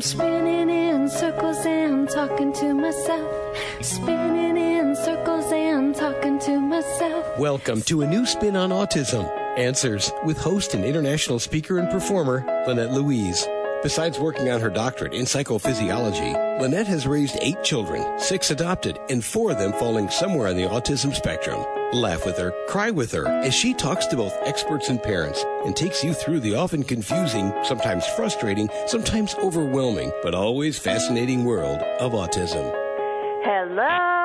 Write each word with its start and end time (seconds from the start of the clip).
I'm 0.00 0.04
spinning 0.04 0.70
in 0.70 1.10
circles 1.10 1.58
and 1.66 2.08
talking 2.08 2.54
to 2.54 2.72
myself. 2.72 3.58
Spinning 3.82 4.56
in 4.56 4.96
circles 4.96 5.52
and 5.52 5.94
talking 5.94 6.38
to 6.38 6.58
myself. 6.58 7.38
Welcome 7.38 7.82
to 7.82 8.00
a 8.00 8.06
new 8.06 8.24
spin 8.24 8.56
on 8.56 8.70
autism. 8.70 9.28
Answers 9.58 10.10
with 10.24 10.38
host 10.38 10.72
and 10.72 10.86
international 10.86 11.38
speaker 11.38 11.78
and 11.78 11.90
performer 11.90 12.42
Lynette 12.66 12.92
Louise. 12.92 13.46
Besides 13.82 14.18
working 14.18 14.50
on 14.50 14.60
her 14.60 14.68
doctorate 14.68 15.14
in 15.14 15.24
psychophysiology, 15.24 16.60
Lynette 16.60 16.86
has 16.86 17.06
raised 17.06 17.38
eight 17.40 17.62
children, 17.64 18.04
six 18.18 18.50
adopted, 18.50 18.98
and 19.08 19.24
four 19.24 19.52
of 19.52 19.58
them 19.58 19.72
falling 19.72 20.10
somewhere 20.10 20.48
on 20.48 20.56
the 20.56 20.64
autism 20.64 21.14
spectrum. 21.14 21.64
Laugh 21.94 22.26
with 22.26 22.36
her, 22.36 22.52
cry 22.68 22.90
with 22.90 23.10
her 23.12 23.26
as 23.26 23.54
she 23.54 23.72
talks 23.72 24.04
to 24.06 24.16
both 24.16 24.36
experts 24.42 24.90
and 24.90 25.02
parents 25.02 25.42
and 25.64 25.74
takes 25.74 26.04
you 26.04 26.12
through 26.12 26.40
the 26.40 26.54
often 26.54 26.84
confusing, 26.84 27.54
sometimes 27.64 28.06
frustrating, 28.08 28.68
sometimes 28.86 29.34
overwhelming, 29.36 30.12
but 30.22 30.34
always 30.34 30.78
fascinating 30.78 31.46
world 31.46 31.80
of 32.00 32.12
autism. 32.12 32.70
Hello 33.42 34.19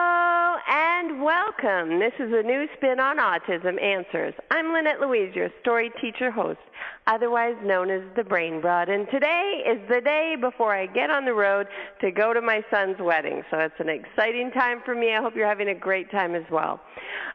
welcome. 1.26 1.98
This 1.98 2.14
is 2.20 2.32
a 2.32 2.44
new 2.44 2.68
spin 2.78 3.00
on 3.00 3.18
Autism 3.18 3.82
Answers. 3.82 4.36
I'm 4.52 4.72
Lynette 4.72 5.00
Louise, 5.00 5.34
your 5.34 5.50
story 5.60 5.92
teacher 6.00 6.30
host, 6.30 6.60
otherwise 7.08 7.56
known 7.64 7.90
as 7.90 8.04
the 8.16 8.24
Brain 8.24 8.62
Broad. 8.62 8.90
And 8.90 9.08
today 9.10 9.64
is 9.66 9.80
the 9.90 10.02
day 10.02 10.36
before 10.40 10.76
I 10.76 10.86
get 10.86 11.10
on 11.10 11.26
the 11.26 11.34
road 11.34 11.66
to 12.02 12.12
go 12.12 12.32
to 12.32 12.42
my 12.42 12.62
son's 12.70 12.98
wedding. 13.00 13.42
So 13.50 13.58
it's 13.58 13.74
an 13.80 13.90
exciting 13.90 14.52
time 14.52 14.84
for 14.86 14.94
me. 14.94 15.16
I 15.16 15.20
hope 15.20 15.36
you're 15.36 15.48
having 15.48 15.70
a 15.70 15.74
great 15.74 16.12
time 16.12 16.36
as 16.36 16.46
well. 16.52 16.80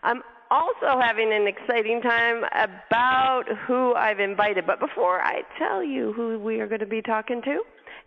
I'm 0.05 0.23
also 0.53 1.01
having 1.01 1.33
an 1.33 1.49
exciting 1.49 2.01
time 2.01 2.45
about 2.53 3.47
who 3.67 3.95
I've 3.95 4.21
invited. 4.21 4.69
But 4.69 4.79
before 4.79 5.21
I 5.21 5.43
tell 5.59 5.83
you 5.83 6.13
who 6.13 6.39
we 6.39 6.61
are 6.61 6.69
going 6.69 6.79
to 6.79 6.87
be 6.87 7.03
talking 7.03 7.43
to, 7.43 7.61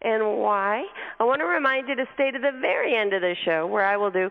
and 0.03 0.37
why. 0.39 0.83
I 1.19 1.23
want 1.23 1.39
to 1.39 1.45
remind 1.45 1.87
you 1.87 1.95
to 1.95 2.05
stay 2.13 2.31
to 2.31 2.39
the 2.39 2.51
very 2.59 2.95
end 2.95 3.13
of 3.13 3.21
the 3.21 3.35
show 3.45 3.65
where 3.65 3.85
I 3.85 3.97
will 3.97 4.11
do 4.11 4.29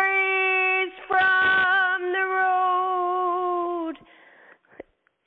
stories 0.00 0.92
from 1.08 2.12
the 2.12 2.26
road. 2.26 3.94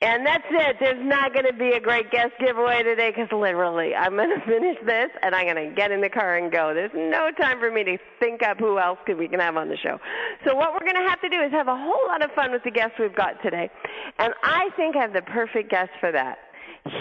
And 0.00 0.26
that's 0.26 0.44
it. 0.50 0.76
There's 0.80 1.06
not 1.06 1.32
going 1.32 1.46
to 1.46 1.52
be 1.52 1.70
a 1.70 1.80
great 1.80 2.10
guest 2.10 2.32
giveaway 2.38 2.82
today 2.82 3.10
because 3.10 3.32
literally 3.32 3.94
I'm 3.94 4.16
going 4.16 4.30
to 4.38 4.44
finish 4.46 4.76
this 4.84 5.08
and 5.22 5.34
I'm 5.34 5.46
going 5.46 5.70
to 5.70 5.74
get 5.74 5.90
in 5.90 6.00
the 6.00 6.10
car 6.10 6.36
and 6.36 6.52
go. 6.52 6.74
There's 6.74 6.92
no 6.94 7.30
time 7.40 7.58
for 7.58 7.70
me 7.70 7.84
to 7.84 7.96
think 8.20 8.42
up 8.42 8.58
who 8.58 8.78
else 8.78 8.98
we 9.06 9.28
can 9.28 9.40
have 9.40 9.56
on 9.56 9.68
the 9.68 9.76
show. 9.76 9.98
So 10.46 10.54
what 10.54 10.74
we're 10.74 10.86
going 10.86 11.02
to 11.02 11.08
have 11.08 11.20
to 11.22 11.28
do 11.28 11.40
is 11.40 11.50
have 11.52 11.68
a 11.68 11.76
whole 11.76 12.06
lot 12.06 12.22
of 12.22 12.30
fun 12.32 12.52
with 12.52 12.64
the 12.64 12.70
guests 12.70 12.96
we've 12.98 13.14
got 13.14 13.42
today. 13.42 13.70
And 14.18 14.34
I 14.42 14.68
think 14.76 14.96
I 14.96 15.00
have 15.00 15.12
the 15.12 15.22
perfect 15.22 15.70
guest 15.70 15.90
for 16.00 16.12
that 16.12 16.38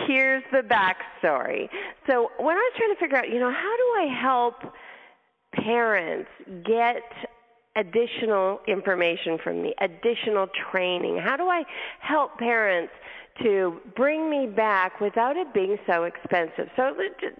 here's 0.08 0.44
the 0.54 0.62
backstory. 0.62 1.68
So 2.08 2.32
when 2.38 2.56
I 2.56 2.60
was 2.60 2.74
trying 2.78 2.94
to 2.94 3.00
figure 3.02 3.18
out, 3.18 3.30
you 3.30 3.38
know, 3.38 3.52
how 3.52 3.76
do 3.76 3.84
I 4.00 4.18
help 4.18 4.56
parents 5.54 6.30
get 6.66 7.04
additional 7.76 8.60
information 8.68 9.38
from 9.44 9.62
me, 9.62 9.74
additional 9.80 10.48
training? 10.72 11.18
How 11.18 11.38
do 11.38 11.46
I 11.46 11.64
help 12.00 12.38
parents 12.38 12.94
to 13.42 13.80
bring 13.96 14.30
me 14.30 14.46
back 14.46 15.02
without 15.02 15.36
it 15.36 15.54
being 15.54 15.78
so 15.88 16.04
expensive. 16.04 16.70
So 16.76 16.94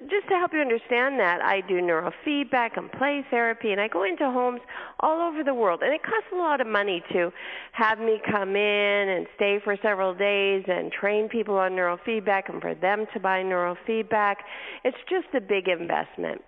just 0.10 0.28
to 0.30 0.36
help 0.36 0.52
you 0.52 0.60
understand 0.60 1.20
that, 1.20 1.40
I 1.44 1.62
do 1.62 1.76
neurofeedback 1.76 2.78
and 2.78 2.92
play 2.92 3.24
therapy, 3.30 3.72
and 3.72 3.80
I 3.80 3.88
go 3.88 4.04
into 4.04 4.26
homes 4.26 4.62
all 5.02 5.22
over 5.22 5.44
the 5.44 5.54
world. 5.54 5.82
And 5.84 5.94
it 5.94 6.02
costs 6.02 6.30
a 6.34 6.36
lot 6.36 6.62
of 6.62 6.68
money 6.68 7.04
to 7.14 7.32
have 7.74 8.00
me 8.00 8.20
come 8.30 8.56
in 8.56 9.10
and 9.10 9.28
stay 9.36 9.60
for 9.64 9.78
several 9.84 10.16
days 10.16 10.64
and 10.68 10.92
train 10.92 11.30
people 11.30 11.58
on 11.58 11.74
neurofeedback 11.74 12.50
and 12.50 12.60
for 12.60 12.74
them 12.74 13.06
to 13.14 13.20
buy 13.20 13.44
neurofeedback. 13.44 14.38
It's 14.84 14.98
just 15.10 15.28
a 15.36 15.42
big 15.42 15.68
investment. 15.68 16.42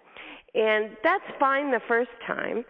And 0.56 0.91
that's 1.03 1.25
fine 1.39 1.69
the 1.72 1.81
first 1.88 2.11
time, 2.25 2.66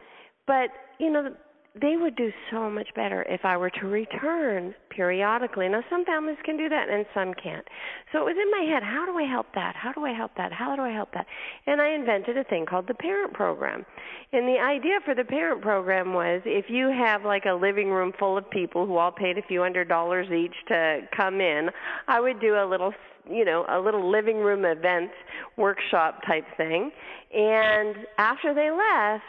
but 0.47 0.69
you 0.99 1.11
know, 1.11 1.35
they 1.81 1.97
would 1.97 2.15
do 2.15 2.31
so 2.51 2.69
much 2.69 2.87
better 2.95 3.23
if 3.23 3.43
I 3.43 3.57
were 3.57 3.69
to 3.69 3.87
return 3.87 4.73
periodically. 4.89 5.67
Now, 5.67 5.83
some 5.89 6.05
families 6.05 6.37
can 6.45 6.55
do 6.55 6.69
that 6.69 6.87
and 6.89 7.05
some 7.13 7.33
can't. 7.33 7.67
So 8.13 8.19
it 8.19 8.33
was 8.33 8.37
in 8.41 8.49
my 8.49 8.73
head, 8.73 8.81
how 8.81 9.05
do 9.05 9.17
I 9.17 9.29
help 9.29 9.47
that? 9.55 9.75
How 9.75 9.91
do 9.91 10.05
I 10.05 10.13
help 10.13 10.31
that? 10.37 10.53
How 10.53 10.77
do 10.77 10.83
I 10.83 10.91
help 10.91 11.11
that? 11.13 11.25
And 11.67 11.81
I 11.81 11.89
invented 11.89 12.37
a 12.37 12.45
thing 12.45 12.65
called 12.65 12.87
the 12.87 12.93
parent 12.93 13.33
program. 13.33 13.85
And 14.31 14.47
the 14.47 14.57
idea 14.57 14.99
for 15.03 15.13
the 15.15 15.25
parent 15.25 15.61
program 15.61 16.13
was 16.13 16.41
if 16.45 16.65
you 16.69 16.87
have 16.87 17.25
like 17.25 17.43
a 17.45 17.53
living 17.53 17.89
room 17.89 18.13
full 18.17 18.37
of 18.37 18.49
people 18.49 18.85
who 18.85 18.95
all 18.95 19.11
paid 19.11 19.37
a 19.37 19.41
few 19.41 19.61
hundred 19.61 19.89
dollars 19.89 20.27
each 20.31 20.55
to 20.69 21.01
come 21.15 21.41
in, 21.41 21.69
I 22.07 22.21
would 22.21 22.39
do 22.39 22.55
a 22.55 22.65
little 22.65 22.93
you 23.27 23.43
know, 23.43 23.65
a 23.67 23.79
little 23.79 24.11
living 24.11 24.37
room 24.37 24.65
event 24.65 25.09
workshop 25.57 26.21
type 26.27 26.45
thing. 26.57 26.91
And 27.33 27.95
after 28.19 28.53
they 28.53 28.69
left, 28.69 29.23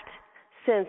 since 0.66 0.88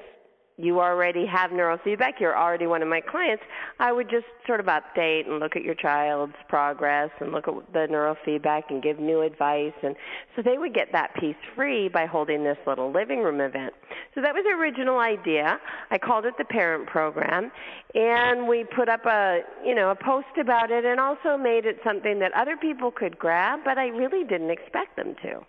you 0.58 0.80
already 0.80 1.26
have 1.28 1.52
neurofeedback, 1.52 2.20
you're 2.20 2.36
already 2.36 2.66
one 2.66 2.82
of 2.82 2.88
my 2.88 3.00
clients, 3.00 3.44
I 3.80 3.92
would 3.92 4.10
just 4.10 4.26
sort 4.48 4.60
of 4.60 4.66
update 4.66 5.28
and 5.28 5.40
look 5.40 5.56
at 5.56 5.62
your 5.62 5.76
child's 5.76 6.34
progress 6.50 7.12
and 7.20 7.32
look 7.32 7.48
at 7.48 7.54
the 7.74 7.88
neurofeedback 7.92 8.64
and 8.70 8.82
give 8.82 8.98
new 8.98 9.22
advice. 9.22 9.74
And 9.84 9.96
so 10.36 10.42
they 10.42 10.58
would 10.58 10.74
get 10.74 10.92
that 10.94 11.14
piece 11.20 11.36
free 11.56 11.90
by 11.90 12.08
holding 12.08 12.44
this 12.44 12.58
little 12.66 12.92
living 12.92 13.20
room 13.20 13.40
event. 13.40 13.74
So 14.16 14.22
that 14.22 14.34
was 14.34 14.44
the 14.46 14.56
original 14.58 14.98
idea. 14.98 15.60
I 15.92 16.00
called 16.00 16.26
it 16.26 16.34
the 16.40 16.46
parent 16.46 16.88
program 16.88 17.52
and 17.94 18.48
we 18.48 18.64
put 18.64 18.90
up 18.90 19.06
a, 19.06 19.42
you 19.64 19.76
know, 19.76 19.92
a 19.92 19.96
post 19.96 20.38
about 20.42 20.72
it 20.72 20.86
and 20.86 21.00
also 21.00 21.38
made 21.38 21.66
it 21.66 21.78
something 21.84 22.18
that 22.20 22.32
other 22.34 22.58
people 22.58 22.90
could 22.90 23.20
grab, 23.20 23.60
but 23.64 23.78
I 23.78 23.88
really 23.88 24.24
didn't 24.24 24.50
expect 24.50 24.96
them 24.96 25.16
to. 25.22 25.42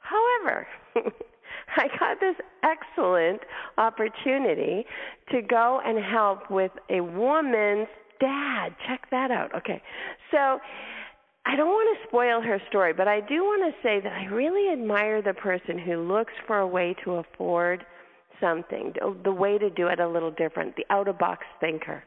However, 0.00 0.66
I 1.76 1.88
got 1.98 2.20
this 2.20 2.36
excellent 2.62 3.40
opportunity 3.76 4.84
to 5.30 5.42
go 5.42 5.80
and 5.84 6.02
help 6.02 6.50
with 6.50 6.72
a 6.90 7.00
woman's 7.00 7.88
dad. 8.20 8.74
Check 8.88 9.08
that 9.10 9.30
out. 9.30 9.54
Okay. 9.54 9.82
So 10.30 10.58
I 11.46 11.56
don't 11.56 11.68
want 11.68 11.98
to 11.98 12.08
spoil 12.08 12.40
her 12.42 12.60
story, 12.68 12.92
but 12.92 13.08
I 13.08 13.20
do 13.20 13.42
want 13.42 13.72
to 13.72 13.82
say 13.82 14.00
that 14.00 14.12
I 14.12 14.26
really 14.26 14.72
admire 14.72 15.22
the 15.22 15.34
person 15.34 15.78
who 15.78 16.06
looks 16.06 16.32
for 16.46 16.58
a 16.58 16.66
way 16.66 16.94
to 17.04 17.12
afford 17.12 17.84
something, 18.40 18.92
the 19.24 19.32
way 19.32 19.58
to 19.58 19.70
do 19.70 19.88
it 19.88 20.00
a 20.00 20.08
little 20.08 20.30
different, 20.30 20.76
the 20.76 20.84
out 20.90 21.08
of 21.08 21.18
box 21.18 21.44
thinker. 21.60 22.02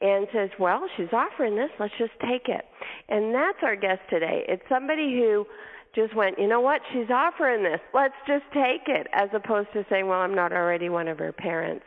And 0.00 0.26
says, 0.32 0.50
well, 0.58 0.84
she's 0.96 1.12
offering 1.12 1.54
this, 1.54 1.70
let's 1.78 1.92
just 1.96 2.12
take 2.28 2.48
it. 2.48 2.64
And 3.08 3.32
that's 3.32 3.58
our 3.62 3.76
guest 3.76 4.00
today. 4.10 4.44
It's 4.48 4.62
somebody 4.68 5.20
who 5.20 5.46
just 5.94 6.14
went, 6.14 6.38
you 6.38 6.48
know 6.48 6.60
what, 6.60 6.80
she's 6.92 7.10
offering 7.10 7.62
this. 7.62 7.80
Let's 7.92 8.14
just 8.26 8.44
take 8.52 8.88
it, 8.88 9.06
as 9.12 9.28
opposed 9.34 9.68
to 9.74 9.84
saying, 9.90 10.06
well, 10.06 10.20
I'm 10.20 10.34
not 10.34 10.52
already 10.52 10.88
one 10.88 11.08
of 11.08 11.18
her 11.18 11.32
parents. 11.32 11.84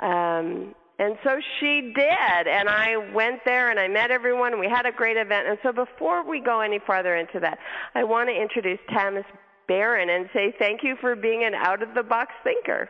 Um, 0.00 0.74
and 0.98 1.16
so 1.24 1.40
she 1.58 1.92
did, 1.94 2.46
and 2.46 2.68
I 2.68 2.96
went 3.12 3.40
there 3.44 3.70
and 3.70 3.80
I 3.80 3.88
met 3.88 4.10
everyone, 4.10 4.52
and 4.52 4.60
we 4.60 4.68
had 4.68 4.86
a 4.86 4.92
great 4.92 5.16
event. 5.16 5.48
And 5.48 5.58
so 5.62 5.72
before 5.72 6.28
we 6.28 6.40
go 6.40 6.60
any 6.60 6.78
farther 6.86 7.16
into 7.16 7.40
that, 7.40 7.58
I 7.94 8.04
want 8.04 8.28
to 8.28 8.34
introduce 8.34 8.78
Tamis 8.90 9.24
Barron 9.66 10.08
and 10.08 10.28
say 10.32 10.54
thank 10.58 10.82
you 10.84 10.96
for 11.00 11.16
being 11.16 11.44
an 11.44 11.54
out 11.54 11.82
of 11.82 11.94
the 11.94 12.02
box 12.02 12.32
thinker. 12.44 12.88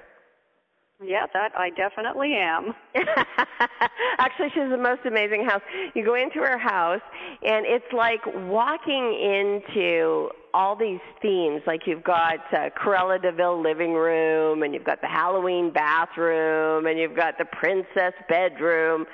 Yeah, 1.02 1.26
that 1.32 1.52
I 1.56 1.70
definitely 1.70 2.34
am. 2.34 2.74
Actually, 4.18 4.50
she 4.54 4.60
has 4.60 4.70
the 4.70 4.76
most 4.76 5.00
amazing 5.06 5.44
house. 5.44 5.62
You 5.94 6.04
go 6.04 6.14
into 6.14 6.38
her 6.38 6.58
house, 6.58 7.02
and 7.42 7.66
it's 7.66 7.90
like 7.92 8.20
walking 8.26 9.14
into 9.14 10.30
all 10.54 10.76
these 10.76 11.00
themes. 11.20 11.60
Like 11.66 11.82
you've 11.86 12.04
got 12.04 12.38
uh, 12.52 12.70
Cruella 12.70 13.20
de 13.20 13.32
Vil 13.32 13.60
living 13.60 13.92
room, 13.92 14.62
and 14.62 14.72
you've 14.72 14.84
got 14.84 15.00
the 15.00 15.08
Halloween 15.08 15.72
bathroom, 15.72 16.86
and 16.86 16.98
you've 16.98 17.16
got 17.16 17.36
the 17.36 17.44
princess 17.44 18.14
bedroom. 18.28 19.04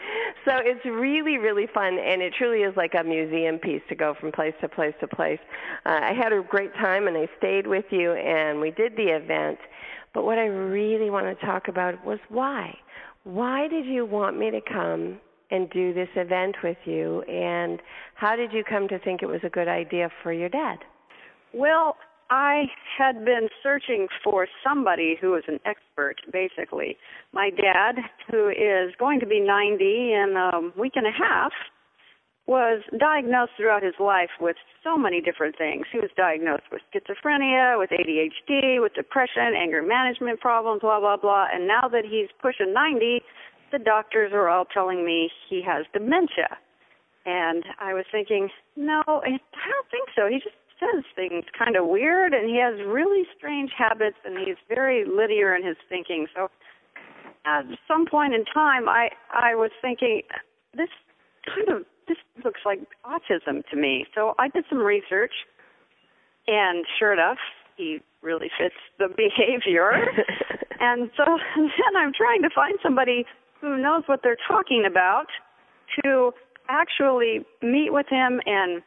So 0.45 0.53
it's 0.59 0.85
really, 0.85 1.39
really 1.39 1.67
fun, 1.73 1.99
and 1.99 2.21
it 2.21 2.35
truly 2.37 2.59
is 2.59 2.77
like 2.77 2.93
a 2.95 3.03
museum 3.03 3.59
piece 3.59 3.83
to 3.89 3.95
go 3.95 4.15
from 4.21 4.31
place 4.31 4.55
to 4.61 4.69
place 4.69 4.95
to 5.01 5.09
place. 5.09 5.41
Uh, 5.87 6.01
I 6.03 6.13
had 6.13 6.33
a 6.33 6.43
great 6.43 6.75
time, 6.75 7.09
and 7.09 7.17
I 7.17 7.29
stayed 7.39 7.67
with 7.67 7.87
you, 7.91 8.13
and 8.13 8.61
we 8.61 8.71
did 8.71 8.97
the 8.97 9.09
event. 9.09 9.59
But 10.13 10.25
what 10.25 10.39
I 10.39 10.47
really 10.47 11.09
want 11.09 11.27
to 11.27 11.47
talk 11.47 11.69
about 11.69 12.05
was 12.05 12.19
why. 12.29 12.77
Why 13.25 13.67
did 13.69 13.87
you 13.87 14.05
want 14.05 14.39
me 14.39 14.51
to 14.51 14.61
come 14.61 15.21
and 15.51 15.71
do 15.71 15.95
this 15.95 16.09
event 16.17 16.57
with 16.63 16.79
you? 16.85 17.23
And 17.23 17.81
how 18.15 18.37
did 18.37 18.53
you 18.53 18.63
come 18.63 18.89
to 18.89 18.99
think 18.99 19.23
it 19.23 19.27
was 19.27 19.41
a 19.43 19.49
good 19.49 19.69
idea 19.69 20.11
for 20.23 20.33
your 20.33 20.49
dad? 20.49 20.79
Well, 21.53 21.97
I 22.31 22.67
had 22.97 23.25
been 23.25 23.49
searching 23.63 24.07
for 24.23 24.47
somebody 24.63 25.17
who 25.21 25.33
was 25.33 25.43
an 25.49 25.59
expert, 25.67 26.17
basically. 26.33 26.97
My 27.33 27.51
dad, 27.51 27.97
who 28.31 28.49
is 28.49 28.95
going 28.99 29.19
to 29.21 29.27
be 29.27 29.41
90 29.41 29.85
in 29.85 30.35
a 30.37 30.81
week 30.81 30.93
and 30.95 31.07
a 31.07 31.11
half, 31.11 31.53
was 32.47 32.83
diagnosed 32.99 33.53
throughout 33.57 33.83
his 33.83 33.95
life 34.01 34.31
with 34.41 34.57
so 34.83 34.97
many 34.97 35.21
different 35.21 35.57
things. 35.59 35.87
He 35.93 35.99
was 35.99 36.11
diagnosed 36.17 36.65
with 36.71 36.83
schizophrenia, 36.91 37.79
with 37.79 37.91
ADHD, 37.91 38.81
with 38.81 38.95
depression, 38.95 39.55
anger 39.57 39.83
management 39.83 40.41
problems, 40.41 40.81
blah, 40.81 41.01
blah, 41.01 41.17
blah. 41.17 41.47
And 41.53 41.67
now 41.67 41.89
that 41.91 42.05
he's 42.05 42.29
pushing 42.41 42.73
90, 42.73 43.23
the 43.73 43.79
doctors 43.79 44.33
are 44.33 44.49
all 44.49 44.65
telling 44.65 45.05
me 45.05 45.31
he 45.49 45.63
has 45.63 45.87
dementia. 45.93 46.59
And 47.27 47.65
I 47.79 47.95
was 47.95 48.05
thinking, 48.11 48.49
no, 48.77 49.03
I 49.07 49.31
don't 49.31 49.91
think 49.91 50.09
so. 50.17 50.27
He 50.27 50.39
just 50.39 50.57
says 50.81 51.05
things 51.15 51.45
kind 51.57 51.77
of 51.77 51.87
weird, 51.87 52.33
and 52.33 52.49
he 52.49 52.59
has 52.59 52.75
really 52.87 53.25
strange 53.37 53.71
habits, 53.77 54.17
and 54.25 54.39
he's 54.39 54.57
very 54.69 55.05
linear 55.05 55.55
in 55.55 55.65
his 55.65 55.77
thinking. 55.89 56.27
So, 56.35 56.49
at 57.45 57.65
some 57.87 58.07
point 58.07 58.35
in 58.35 58.45
time, 58.47 58.89
I 58.89 59.11
I 59.33 59.55
was 59.55 59.71
thinking 59.81 60.23
this 60.75 60.89
kind 61.47 61.69
of 61.69 61.87
this 62.09 62.19
looks 62.45 62.61
like 62.65 62.81
autism 63.05 63.63
to 63.71 63.77
me. 63.77 64.07
So 64.15 64.35
I 64.39 64.49
did 64.49 64.65
some 64.69 64.79
research, 64.79 65.33
and 66.47 66.85
sure 66.99 67.13
enough, 67.13 67.39
he 67.77 68.01
really 68.23 68.51
fits 68.59 68.75
the 68.99 69.09
behavior. 69.17 69.93
and 70.81 71.11
so 71.17 71.25
then 71.57 71.97
I'm 71.97 72.13
trying 72.13 72.43
to 72.43 72.51
find 72.55 72.75
somebody 72.83 73.25
who 73.61 73.79
knows 73.79 74.03
what 74.07 74.21
they're 74.23 74.39
talking 74.49 74.85
about 74.87 75.27
to 76.03 76.33
actually 76.69 77.45
meet 77.63 77.93
with 77.93 78.07
him 78.09 78.41
and 78.47 78.83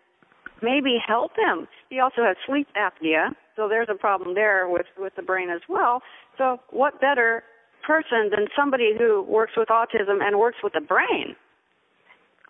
maybe 0.63 0.97
help 1.05 1.31
him. 1.37 1.67
He 1.89 1.99
also 1.99 2.23
has 2.23 2.37
sleep 2.47 2.67
apnea, 2.75 3.35
so 3.55 3.67
there's 3.67 3.89
a 3.91 3.97
problem 3.97 4.33
there 4.33 4.67
with 4.67 4.87
with 4.97 5.13
the 5.15 5.21
brain 5.21 5.49
as 5.49 5.61
well. 5.69 6.01
So 6.37 6.57
what 6.71 6.99
better 6.99 7.43
person 7.85 8.29
than 8.31 8.47
somebody 8.55 8.93
who 8.97 9.23
works 9.23 9.51
with 9.57 9.67
autism 9.67 10.23
and 10.23 10.39
works 10.39 10.57
with 10.63 10.73
the 10.73 10.81
brain? 10.81 11.35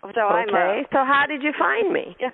So 0.01 0.10
okay. 0.10 0.21
I'm 0.21 0.50
a, 0.50 0.83
so 0.92 1.00
how 1.06 1.25
did 1.27 1.42
you 1.44 1.54
find 1.57 1.92
me? 1.92 2.15
Yeah. 2.19 2.30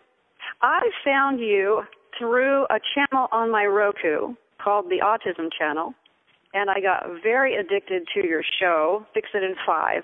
I 0.62 0.82
found 1.06 1.40
you 1.40 1.84
through 2.18 2.66
a 2.66 2.80
channel 2.94 3.28
on 3.32 3.52
my 3.52 3.66
Roku 3.66 4.36
called 4.62 4.86
the 4.86 5.00
Autism 5.04 5.50
Channel, 5.58 5.94
and 6.54 6.70
I 6.70 6.82
got 6.82 7.06
very 7.24 7.56
addicted 7.56 8.04
to 8.16 8.28
your 8.28 8.44
show, 8.60 9.06
Fix 9.14 9.30
It 9.34 9.44
in 9.44 9.56
Five. 9.66 10.04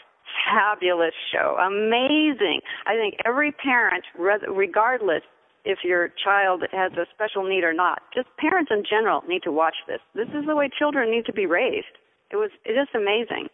Fabulous 0.51 1.13
show, 1.31 1.55
amazing. 1.59 2.59
I 2.87 2.95
think 2.95 3.15
every 3.25 3.51
parent, 3.51 4.03
regardless 4.17 5.21
if 5.65 5.79
your 5.83 6.09
child 6.23 6.63
has 6.71 6.93
a 6.93 7.05
special 7.13 7.43
need 7.43 7.63
or 7.63 7.73
not, 7.73 8.01
just 8.13 8.27
parents 8.37 8.71
in 8.71 8.83
general 8.87 9.21
need 9.27 9.43
to 9.43 9.51
watch 9.51 9.75
this. 9.87 9.99
This 10.13 10.29
is 10.29 10.45
the 10.45 10.55
way 10.55 10.69
children 10.69 11.11
need 11.11 11.25
to 11.25 11.33
be 11.33 11.45
raised. 11.45 11.97
It 12.31 12.37
was 12.37 12.51
it 12.63 12.73
is 12.73 12.87
amazing. 12.93 13.49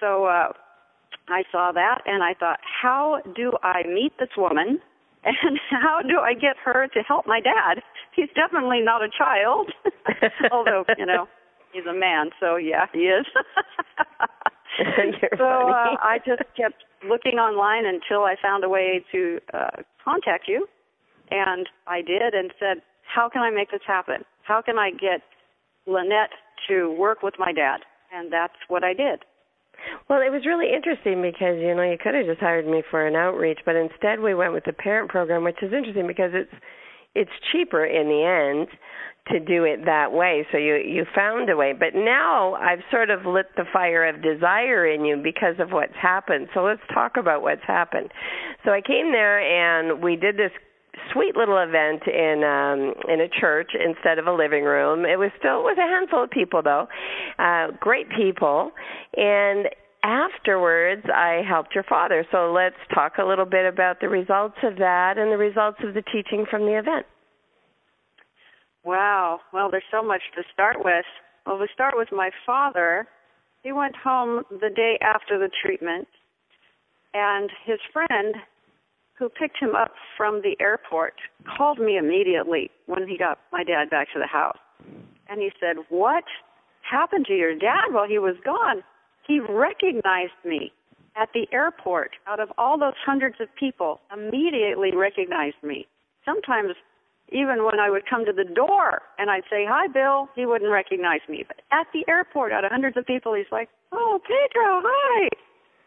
So 0.00 0.26
uh, 0.26 0.52
I 1.28 1.42
saw 1.50 1.72
that 1.72 2.02
and 2.06 2.22
I 2.22 2.34
thought, 2.34 2.60
how 2.62 3.20
do 3.34 3.52
I 3.62 3.82
meet 3.86 4.12
this 4.18 4.30
woman? 4.36 4.80
And 5.26 5.58
how 5.70 6.02
do 6.02 6.20
I 6.20 6.34
get 6.34 6.54
her 6.64 6.86
to 6.86 7.00
help 7.00 7.26
my 7.26 7.40
dad? 7.40 7.82
He's 8.14 8.28
definitely 8.36 8.80
not 8.80 9.02
a 9.02 9.08
child, 9.08 9.72
although 10.52 10.84
you 10.96 11.04
know 11.04 11.26
he's 11.72 11.84
a 11.84 11.92
man. 11.92 12.30
So 12.38 12.54
yeah, 12.54 12.86
he 12.92 13.10
is. 13.10 13.26
so 15.36 15.44
uh, 15.44 15.98
I 15.98 16.20
just 16.24 16.42
kept 16.56 16.84
looking 17.08 17.40
online 17.40 17.86
until 17.86 18.22
I 18.22 18.36
found 18.40 18.62
a 18.62 18.68
way 18.68 19.04
to 19.10 19.40
uh, 19.52 19.82
contact 20.04 20.46
you, 20.46 20.68
and 21.30 21.68
I 21.86 22.02
did, 22.02 22.34
and 22.34 22.52
said, 22.58 22.82
"How 23.02 23.28
can 23.28 23.42
I 23.42 23.50
make 23.50 23.70
this 23.70 23.84
happen? 23.86 24.24
How 24.42 24.62
can 24.62 24.78
I 24.78 24.90
get 24.90 25.22
Lynette 25.86 26.32
to 26.68 26.92
work 26.92 27.22
with 27.22 27.34
my 27.38 27.52
dad?" 27.52 27.80
And 28.12 28.32
that's 28.32 28.56
what 28.68 28.84
I 28.84 28.94
did. 28.94 29.24
Well, 30.08 30.20
it 30.20 30.30
was 30.30 30.46
really 30.46 30.72
interesting 30.72 31.20
because 31.22 31.58
you 31.60 31.74
know 31.74 31.82
you 31.82 31.98
could 31.98 32.14
have 32.14 32.26
just 32.26 32.40
hired 32.40 32.66
me 32.66 32.82
for 32.90 33.06
an 33.06 33.14
outreach, 33.14 33.60
but 33.64 33.76
instead 33.76 34.20
we 34.20 34.34
went 34.34 34.52
with 34.52 34.64
the 34.64 34.72
parent 34.72 35.10
program, 35.10 35.44
which 35.44 35.62
is 35.62 35.72
interesting 35.72 36.06
because 36.06 36.32
it's 36.34 36.54
it's 37.14 37.30
cheaper 37.52 37.84
in 37.84 38.08
the 38.08 38.22
end 38.22 38.68
to 39.28 39.40
do 39.40 39.64
it 39.64 39.84
that 39.84 40.12
way. 40.12 40.46
So 40.52 40.58
you 40.58 40.76
you 40.76 41.04
found 41.14 41.50
a 41.50 41.56
way, 41.56 41.72
but 41.72 41.94
now 41.94 42.54
I've 42.54 42.82
sort 42.90 43.10
of 43.10 43.26
lit 43.26 43.46
the 43.56 43.64
fire 43.72 44.06
of 44.06 44.22
desire 44.22 44.86
in 44.86 45.04
you 45.04 45.16
because 45.16 45.56
of 45.58 45.70
what's 45.70 45.96
happened. 46.00 46.48
So 46.54 46.62
let's 46.62 46.82
talk 46.94 47.16
about 47.16 47.42
what's 47.42 47.64
happened. 47.66 48.12
So 48.64 48.70
I 48.70 48.80
came 48.80 49.12
there 49.12 49.40
and 49.40 50.02
we 50.02 50.16
did 50.16 50.36
this 50.36 50.52
sweet 51.12 51.36
little 51.36 51.58
event 51.58 52.02
in 52.06 52.42
um 52.44 52.94
in 53.08 53.20
a 53.20 53.28
church 53.28 53.72
instead 53.74 54.18
of 54.18 54.26
a 54.26 54.32
living 54.32 54.64
room. 54.64 55.04
It 55.04 55.18
was 55.18 55.30
still 55.38 55.64
with 55.64 55.78
a 55.78 55.82
handful 55.82 56.24
of 56.24 56.30
people 56.30 56.62
though. 56.62 56.88
Uh 57.38 57.68
great 57.80 58.08
people 58.10 58.72
and 59.16 59.68
afterwards 60.02 61.02
I 61.12 61.42
helped 61.46 61.74
your 61.74 61.84
father. 61.84 62.24
So 62.30 62.52
let's 62.52 62.76
talk 62.94 63.18
a 63.18 63.24
little 63.24 63.44
bit 63.44 63.66
about 63.66 64.00
the 64.00 64.08
results 64.08 64.56
of 64.62 64.76
that 64.76 65.18
and 65.18 65.32
the 65.32 65.38
results 65.38 65.78
of 65.82 65.94
the 65.94 66.02
teaching 66.02 66.46
from 66.50 66.62
the 66.62 66.78
event. 66.78 67.06
Wow. 68.84 69.40
Well, 69.52 69.70
there's 69.70 69.82
so 69.90 70.02
much 70.02 70.22
to 70.36 70.42
start 70.52 70.76
with. 70.78 71.04
Well, 71.44 71.58
we 71.58 71.68
start 71.74 71.94
with 71.96 72.08
my 72.12 72.30
father. 72.46 73.08
He 73.62 73.72
went 73.72 73.96
home 73.96 74.44
the 74.50 74.70
day 74.70 74.96
after 75.02 75.38
the 75.38 75.50
treatment 75.62 76.06
and 77.12 77.50
his 77.64 77.78
friend 77.92 78.36
who 79.18 79.28
picked 79.28 79.58
him 79.58 79.74
up 79.74 79.92
from 80.16 80.42
the 80.42 80.56
airport 80.60 81.14
called 81.56 81.78
me 81.78 81.96
immediately 81.96 82.70
when 82.86 83.08
he 83.08 83.16
got 83.16 83.38
my 83.52 83.64
dad 83.64 83.90
back 83.90 84.08
to 84.12 84.18
the 84.18 84.26
house. 84.26 84.58
And 85.28 85.40
he 85.40 85.50
said, 85.58 85.76
What 85.88 86.24
happened 86.88 87.26
to 87.26 87.34
your 87.34 87.54
dad 87.54 87.92
while 87.92 88.08
he 88.08 88.18
was 88.18 88.36
gone? 88.44 88.82
He 89.26 89.40
recognized 89.40 90.38
me 90.44 90.72
at 91.16 91.30
the 91.32 91.48
airport 91.52 92.12
out 92.26 92.40
of 92.40 92.50
all 92.58 92.78
those 92.78 92.94
hundreds 93.04 93.36
of 93.40 93.48
people, 93.58 94.00
immediately 94.12 94.94
recognized 94.94 95.62
me. 95.62 95.86
Sometimes 96.24 96.74
even 97.32 97.64
when 97.64 97.80
I 97.80 97.90
would 97.90 98.08
come 98.08 98.24
to 98.24 98.32
the 98.32 98.44
door 98.44 99.02
and 99.18 99.30
I'd 99.30 99.42
say, 99.50 99.64
Hi, 99.66 99.88
Bill, 99.88 100.28
he 100.36 100.46
wouldn't 100.46 100.70
recognize 100.70 101.20
me. 101.28 101.44
But 101.46 101.60
at 101.72 101.86
the 101.92 102.04
airport, 102.08 102.52
out 102.52 102.64
of 102.64 102.70
hundreds 102.70 102.96
of 102.96 103.06
people, 103.06 103.34
he's 103.34 103.50
like, 103.50 103.68
Oh, 103.92 104.20
Pedro, 104.22 104.82
hi. 104.84 105.28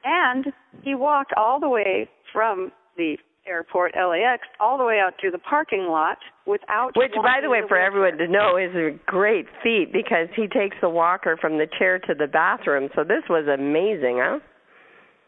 And 0.04 0.54
he 0.82 0.96
walked 0.96 1.34
all 1.38 1.60
the 1.60 1.70
way 1.70 2.10
from 2.34 2.72
the 3.00 3.16
airport 3.48 3.94
LAX 3.96 4.44
all 4.60 4.78
the 4.78 4.84
way 4.84 5.00
out 5.04 5.14
to 5.22 5.32
the 5.32 5.40
parking 5.40 5.88
lot 5.90 6.18
without 6.46 6.92
which 6.96 7.14
by 7.24 7.40
the 7.42 7.50
way 7.50 7.62
for 7.68 7.80
everyone 7.80 8.18
to 8.18 8.28
know 8.28 8.58
is 8.58 8.76
a 8.76 8.92
great 9.08 9.48
feat 9.64 9.92
because 9.92 10.28
he 10.36 10.46
takes 10.48 10.76
the 10.82 10.90
walker 10.90 11.38
from 11.40 11.58
the 11.58 11.66
chair 11.80 11.98
to 11.98 12.14
the 12.14 12.28
bathroom. 12.28 12.90
So 12.96 13.04
this 13.04 13.24
was 13.30 13.48
amazing 13.48 14.20
huh? 14.22 14.40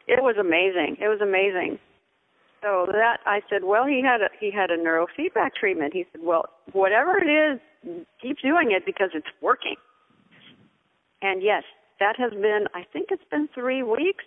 It 0.08 0.22
was 0.22 0.36
amazing. 0.38 0.98
It 1.00 1.08
was 1.08 1.22
amazing. 1.22 1.80
So 2.62 2.86
that 2.92 3.18
i 3.26 3.40
said 3.50 3.64
well 3.64 3.88
he 3.88 4.04
had 4.04 4.22
a 4.22 4.30
he 4.40 4.52
had 4.52 4.70
a 4.70 4.78
neurofeedback 4.78 5.52
treatment. 5.60 5.94
He 5.94 6.06
said 6.12 6.22
well 6.22 6.46
whatever 6.74 7.18
it 7.18 7.32
is 7.32 8.06
keep 8.22 8.38
doing 8.44 8.72
it 8.72 8.86
because 8.86 9.10
it's 9.16 9.32
working. 9.42 9.76
And 11.24 11.42
yes 11.42 11.64
that 12.00 12.18
has 12.18 12.32
been 12.34 12.66
i 12.76 12.84
think 12.94 13.08
it's 13.10 13.30
been 13.32 13.48
3 13.56 13.82
weeks. 13.84 14.26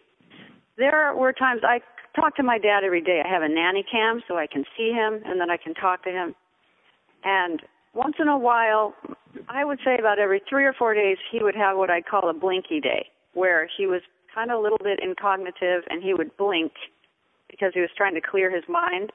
There 0.77 1.15
were 1.15 1.33
times 1.33 1.61
I 1.63 1.79
talk 2.15 2.37
to 2.37 2.43
my 2.43 2.59
dad 2.59 2.85
every 2.85 3.01
day. 3.01 3.23
I 3.25 3.29
have 3.29 3.43
a 3.43 3.49
nanny 3.49 3.85
cam 3.91 4.23
so 4.29 4.37
I 4.37 4.47
can 4.47 4.65
see 4.77 4.91
him 4.91 5.21
and 5.25 5.41
then 5.41 5.51
I 5.51 5.57
can 5.57 5.75
talk 5.75 6.05
to 6.05 6.11
him. 6.11 6.35
And 7.25 7.61
once 7.95 8.17
in 8.19 8.29
a 8.29 8.39
while, 8.39 8.95
I 9.49 9.65
would 9.65 9.79
say 9.85 9.99
about 9.99 10.19
every 10.19 10.43
three 10.49 10.65
or 10.65 10.73
four 10.73 10.95
days, 10.95 11.17
he 11.31 11.43
would 11.43 11.55
have 11.55 11.77
what 11.77 11.91
I 11.91 12.01
call 12.03 12.29
a 12.29 12.35
blinky 12.35 12.81
day, 12.81 13.07
where 13.35 13.69
he 13.77 13.87
was 13.87 14.03
kind 14.35 14.51
of 14.51 14.59
a 14.59 14.63
little 14.63 14.79
bit 14.83 15.01
incognitive 15.01 15.81
and 15.89 16.03
he 16.03 16.15
would 16.15 16.37
blink 16.37 16.73
because 17.51 17.73
he 17.75 17.81
was 17.81 17.91
trying 17.97 18.15
to 18.15 18.21
clear 18.21 18.55
his 18.55 18.65
mind. 18.69 19.11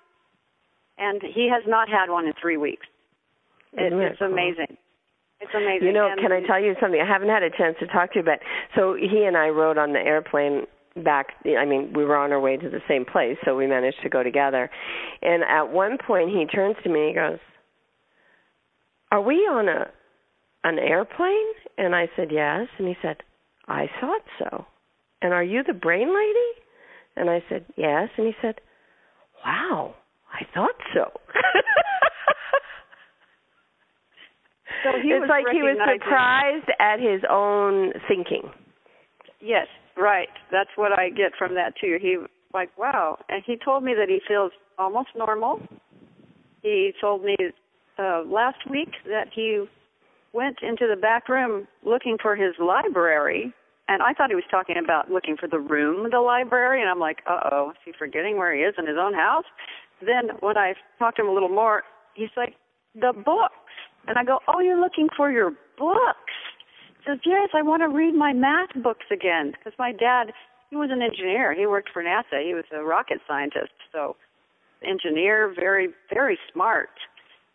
And 0.97 1.21
he 1.21 1.49
has 1.51 1.63
not 1.67 1.87
had 1.87 2.09
one 2.09 2.25
in 2.25 2.33
three 2.41 2.57
weeks. 2.57 2.85
It, 3.73 3.93
it's 3.93 4.19
cool? 4.19 4.31
amazing. 4.31 4.77
It's 5.39 5.51
amazing. 5.55 5.87
You 5.87 5.93
know, 5.93 6.09
and 6.11 6.19
can 6.19 6.31
I 6.33 6.41
tell 6.45 6.59
you 6.61 6.75
something? 6.81 6.99
I 6.99 7.07
haven't 7.07 7.29
had 7.29 7.43
a 7.43 7.49
chance 7.49 7.77
to 7.79 7.87
talk 7.87 8.11
to 8.13 8.19
you, 8.19 8.25
but 8.25 8.39
so 8.75 8.95
he 8.95 9.23
and 9.23 9.37
I 9.37 9.47
rode 9.49 9.77
on 9.77 9.93
the 9.93 9.99
airplane 9.99 10.67
back 10.95 11.27
i 11.45 11.65
mean 11.65 11.93
we 11.95 12.03
were 12.03 12.17
on 12.17 12.31
our 12.31 12.39
way 12.39 12.57
to 12.57 12.69
the 12.69 12.81
same 12.87 13.05
place 13.05 13.37
so 13.45 13.55
we 13.55 13.67
managed 13.67 13.97
to 14.03 14.09
go 14.09 14.23
together. 14.23 14.69
And 15.21 15.43
at 15.43 15.71
one 15.71 15.97
point 16.05 16.29
he 16.29 16.45
turns 16.45 16.75
to 16.83 16.89
me 16.89 16.99
and 16.99 17.09
he 17.09 17.15
goes 17.15 17.39
are 19.11 19.21
we 19.21 19.35
on 19.35 19.67
a 19.67 19.87
an 20.63 20.77
airplane? 20.79 21.53
And 21.77 21.95
i 21.95 22.09
said 22.15 22.29
yes. 22.31 22.67
And 22.77 22.87
he 22.87 22.95
said 23.01 23.17
i 23.67 23.87
thought 23.99 24.23
so. 24.39 24.65
And 25.21 25.33
are 25.33 25.43
you 25.43 25.63
the 25.65 25.73
brain 25.73 26.09
lady? 26.13 26.61
And 27.15 27.29
i 27.29 27.43
said 27.49 27.65
yes. 27.75 28.09
And 28.17 28.27
he 28.27 28.33
said 28.41 28.55
wow 29.45 29.95
i 30.33 30.45
thought 30.53 30.75
so. 30.93 31.11
So 34.81 34.91
he 35.03 35.09
it's 35.09 35.27
like 35.27 35.43
he 35.51 35.61
was 35.61 35.75
surprised 35.75 36.71
at 36.79 36.99
his 37.01 37.21
own 37.29 37.91
thinking. 38.07 38.49
Yes 39.41 39.67
Right. 39.99 40.29
That's 40.51 40.69
what 40.75 40.97
I 40.97 41.09
get 41.09 41.33
from 41.37 41.55
that 41.55 41.73
too. 41.79 41.97
He 42.01 42.17
like, 42.53 42.75
wow. 42.77 43.17
And 43.27 43.43
he 43.45 43.57
told 43.57 43.83
me 43.83 43.93
that 43.95 44.07
he 44.09 44.19
feels 44.27 44.51
almost 44.77 45.09
normal. 45.15 45.61
He 46.61 46.93
told 47.01 47.23
me 47.23 47.35
uh 47.97 48.23
last 48.25 48.59
week 48.69 48.89
that 49.05 49.27
he 49.33 49.65
went 50.33 50.57
into 50.61 50.87
the 50.87 50.99
back 50.99 51.27
room 51.27 51.67
looking 51.83 52.17
for 52.21 52.35
his 52.35 52.53
library 52.59 53.53
and 53.89 54.03
I 54.03 54.13
thought 54.13 54.29
he 54.29 54.35
was 54.35 54.43
talking 54.51 54.75
about 54.81 55.09
looking 55.09 55.35
for 55.35 55.47
the 55.49 55.57
room, 55.59 56.09
the 56.11 56.21
library, 56.21 56.79
and 56.79 56.89
I'm 56.89 56.99
like, 56.99 57.17
uh 57.27 57.49
oh, 57.51 57.71
is 57.71 57.77
he 57.83 57.91
forgetting 57.97 58.37
where 58.37 58.55
he 58.55 58.61
is 58.61 58.75
in 58.77 58.85
his 58.87 58.97
own 58.99 59.13
house? 59.13 59.45
Then 59.99 60.29
when 60.39 60.57
I 60.57 60.75
talked 60.99 61.17
to 61.17 61.23
him 61.23 61.29
a 61.29 61.33
little 61.33 61.49
more, 61.49 61.83
he's 62.13 62.29
like, 62.37 62.55
the 62.93 63.11
books. 63.13 63.55
And 64.07 64.17
I 64.17 64.23
go, 64.23 64.39
oh, 64.47 64.59
you're 64.59 64.79
looking 64.79 65.09
for 65.17 65.31
your 65.31 65.51
books 65.77 66.28
says, 67.05 67.19
Yes, 67.25 67.49
I 67.53 67.61
want 67.61 67.81
to 67.81 67.89
read 67.89 68.13
my 68.13 68.33
math 68.33 68.69
books 68.83 69.05
again. 69.11 69.53
Because 69.53 69.73
my 69.79 69.91
dad, 69.91 70.31
he 70.69 70.75
was 70.75 70.89
an 70.91 71.01
engineer. 71.01 71.53
He 71.53 71.65
worked 71.65 71.89
for 71.93 72.03
NASA. 72.03 72.43
He 72.45 72.53
was 72.53 72.65
a 72.73 72.83
rocket 72.83 73.19
scientist. 73.27 73.73
So, 73.91 74.15
engineer, 74.83 75.53
very, 75.55 75.89
very 76.13 76.37
smart. 76.53 76.89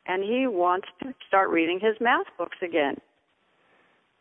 and 0.07 0.23
he 0.23 0.47
wants 0.47 0.87
to 1.03 1.15
start 1.27 1.49
reading 1.51 1.81
his 1.81 1.97
math 2.01 2.27
books 2.37 2.59
again. 2.63 2.97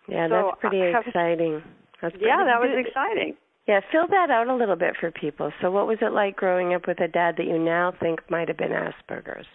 Yeah, 0.07 0.27
So 0.29 0.51
that's 0.51 0.61
pretty 0.61 0.81
exciting. 0.81 1.61
That's 2.01 2.15
Yeah, 2.19 2.43
that 2.45 2.59
was 2.59 2.71
exciting. 2.85 3.35
Yeah, 3.67 3.79
fill 3.91 4.07
that 4.07 4.29
out 4.29 4.47
a 4.47 4.55
little 4.55 4.75
bit 4.75 4.95
for 4.99 5.11
people. 5.11 5.51
So, 5.61 5.71
what 5.71 5.87
was 5.87 5.97
it 6.01 6.11
like 6.11 6.35
growing 6.35 6.73
up 6.73 6.87
with 6.87 6.99
a 6.99 7.07
dad 7.07 7.35
that 7.37 7.45
you 7.45 7.57
now 7.57 7.93
think 7.99 8.19
might 8.29 8.49
have 8.49 8.57
been 8.57 8.71
Asperger's? 8.71 9.45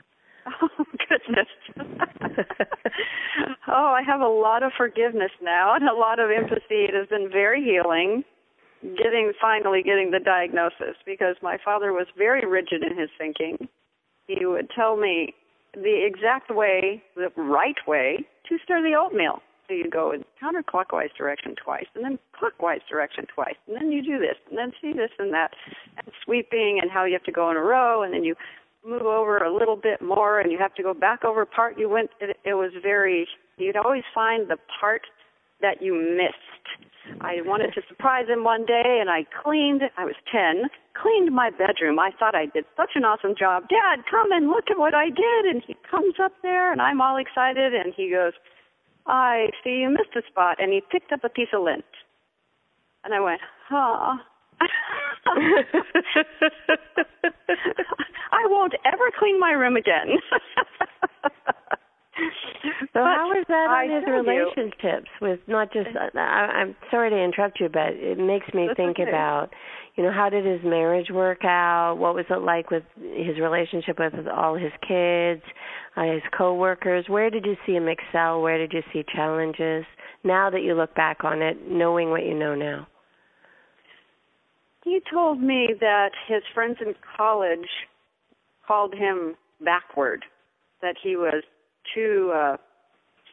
Oh 0.48 0.68
goodness. 1.08 1.48
oh, 3.68 3.94
I 3.96 4.02
have 4.06 4.20
a 4.20 4.28
lot 4.28 4.62
of 4.62 4.72
forgiveness 4.76 5.30
now 5.42 5.74
and 5.74 5.88
a 5.88 5.94
lot 5.94 6.18
of 6.18 6.30
empathy. 6.30 6.86
It 6.88 6.94
has 6.94 7.08
been 7.08 7.28
very 7.30 7.62
healing 7.62 8.24
getting 8.82 9.32
finally 9.40 9.82
getting 9.82 10.10
the 10.10 10.20
diagnosis 10.20 10.96
because 11.04 11.36
my 11.42 11.58
father 11.64 11.92
was 11.92 12.06
very 12.16 12.46
rigid 12.46 12.82
in 12.82 12.96
his 12.96 13.10
thinking. 13.18 13.68
He 14.26 14.44
would 14.46 14.70
tell 14.70 14.96
me 14.96 15.34
the 15.74 16.06
exact 16.06 16.54
way, 16.54 17.02
the 17.16 17.30
right 17.36 17.76
way 17.86 18.26
to 18.48 18.58
stir 18.62 18.82
the 18.82 18.96
oatmeal. 18.96 19.42
So 19.66 19.74
you 19.74 19.90
go 19.90 20.12
in 20.12 20.24
counterclockwise 20.42 21.14
direction 21.16 21.54
twice, 21.62 21.84
and 21.94 22.02
then 22.02 22.18
clockwise 22.32 22.80
direction 22.88 23.26
twice, 23.34 23.56
and 23.66 23.76
then 23.76 23.92
you 23.92 24.02
do 24.02 24.18
this, 24.18 24.36
and 24.48 24.56
then 24.56 24.72
see 24.80 24.94
this 24.94 25.10
and 25.18 25.34
that, 25.34 25.50
and 25.98 26.06
sweeping, 26.24 26.78
and 26.80 26.90
how 26.90 27.04
you 27.04 27.12
have 27.12 27.24
to 27.24 27.32
go 27.32 27.50
in 27.50 27.56
a 27.56 27.60
row, 27.60 28.02
and 28.02 28.14
then 28.14 28.24
you 28.24 28.34
move 28.86 29.02
over 29.02 29.38
a 29.38 29.52
little 29.52 29.76
bit 29.76 30.00
more, 30.00 30.40
and 30.40 30.50
you 30.52 30.58
have 30.58 30.74
to 30.74 30.82
go 30.82 30.94
back 30.94 31.24
over 31.24 31.44
part 31.44 31.78
you 31.78 31.88
went. 31.88 32.10
It, 32.20 32.36
it 32.44 32.54
was 32.54 32.72
very. 32.82 33.26
You'd 33.56 33.76
always 33.76 34.04
find 34.14 34.48
the 34.48 34.58
part 34.80 35.02
that 35.60 35.82
you 35.82 35.94
missed. 35.94 36.86
I 37.20 37.40
wanted 37.40 37.72
to 37.74 37.82
surprise 37.88 38.28
him 38.28 38.44
one 38.44 38.66
day, 38.66 38.98
and 39.00 39.08
I 39.10 39.24
cleaned. 39.42 39.82
I 39.96 40.04
was 40.04 40.14
ten. 40.30 40.68
Cleaned 41.00 41.34
my 41.34 41.50
bedroom. 41.50 41.98
I 41.98 42.10
thought 42.18 42.34
I 42.34 42.46
did 42.46 42.64
such 42.76 42.90
an 42.94 43.04
awesome 43.04 43.34
job. 43.38 43.64
Dad, 43.68 44.04
come 44.10 44.30
and 44.30 44.48
look 44.48 44.70
at 44.70 44.78
what 44.78 44.94
I 44.94 45.06
did. 45.06 45.46
And 45.48 45.62
he 45.66 45.74
comes 45.90 46.14
up 46.22 46.32
there, 46.42 46.70
and 46.70 46.82
I'm 46.82 47.00
all 47.00 47.16
excited, 47.16 47.74
and 47.74 47.94
he 47.96 48.10
goes, 48.10 48.32
I 49.06 49.48
see 49.64 49.80
you 49.80 49.88
missed 49.88 50.14
a 50.16 50.22
spot, 50.28 50.58
and 50.60 50.72
he 50.72 50.82
picked 50.92 51.12
up 51.12 51.24
a 51.24 51.28
piece 51.28 51.48
of 51.54 51.62
lint. 51.62 51.84
And 53.04 53.14
I 53.14 53.20
went, 53.20 53.40
huh. 53.68 54.18
I 58.32 58.46
won't 58.46 58.74
ever 58.84 59.10
clean 59.18 59.38
my 59.40 59.52
room 59.52 59.76
again. 59.76 60.06
So, 62.92 62.98
how 63.04 63.28
was 63.28 63.44
that 63.46 63.68
I 63.70 63.84
on 63.84 63.90
his 63.94 64.04
tell 64.04 64.24
you- 64.24 64.42
relationships 64.50 65.08
with 65.22 65.38
not 65.46 65.72
just? 65.72 65.90
I, 65.96 66.18
I'm 66.18 66.74
sorry 66.90 67.10
to 67.10 67.16
interrupt 67.16 67.60
you, 67.60 67.68
but 67.68 67.92
it 67.94 68.18
makes 68.18 68.52
me 68.52 68.66
That's 68.66 68.76
think 68.76 68.98
okay. 68.98 69.08
about, 69.08 69.50
you 69.94 70.02
know, 70.02 70.10
how 70.10 70.28
did 70.28 70.44
his 70.44 70.58
marriage 70.64 71.10
work 71.12 71.44
out? 71.44 71.94
What 71.98 72.16
was 72.16 72.24
it 72.28 72.42
like 72.42 72.72
with 72.72 72.82
his 72.96 73.38
relationship 73.40 74.00
with 74.00 74.14
all 74.26 74.56
his 74.56 74.72
kids, 74.82 75.42
uh, 75.96 76.02
his 76.12 76.22
coworkers? 76.36 77.04
Where 77.08 77.30
did 77.30 77.46
you 77.46 77.54
see 77.64 77.74
him 77.74 77.86
excel? 77.86 78.40
Where 78.42 78.58
did 78.58 78.72
you 78.72 78.82
see 78.92 79.04
challenges? 79.14 79.84
Now 80.24 80.50
that 80.50 80.62
you 80.62 80.74
look 80.74 80.92
back 80.96 81.22
on 81.22 81.40
it, 81.40 81.56
knowing 81.70 82.10
what 82.10 82.24
you 82.24 82.34
know 82.34 82.56
now. 82.56 82.88
He 84.88 85.00
told 85.12 85.42
me 85.42 85.74
that 85.80 86.12
his 86.26 86.42
friends 86.54 86.78
in 86.80 86.94
college 87.16 87.68
called 88.66 88.94
him 88.94 89.36
backward, 89.60 90.24
that 90.80 90.96
he 91.02 91.14
was 91.14 91.44
too 91.94 92.32
uh 92.34 92.56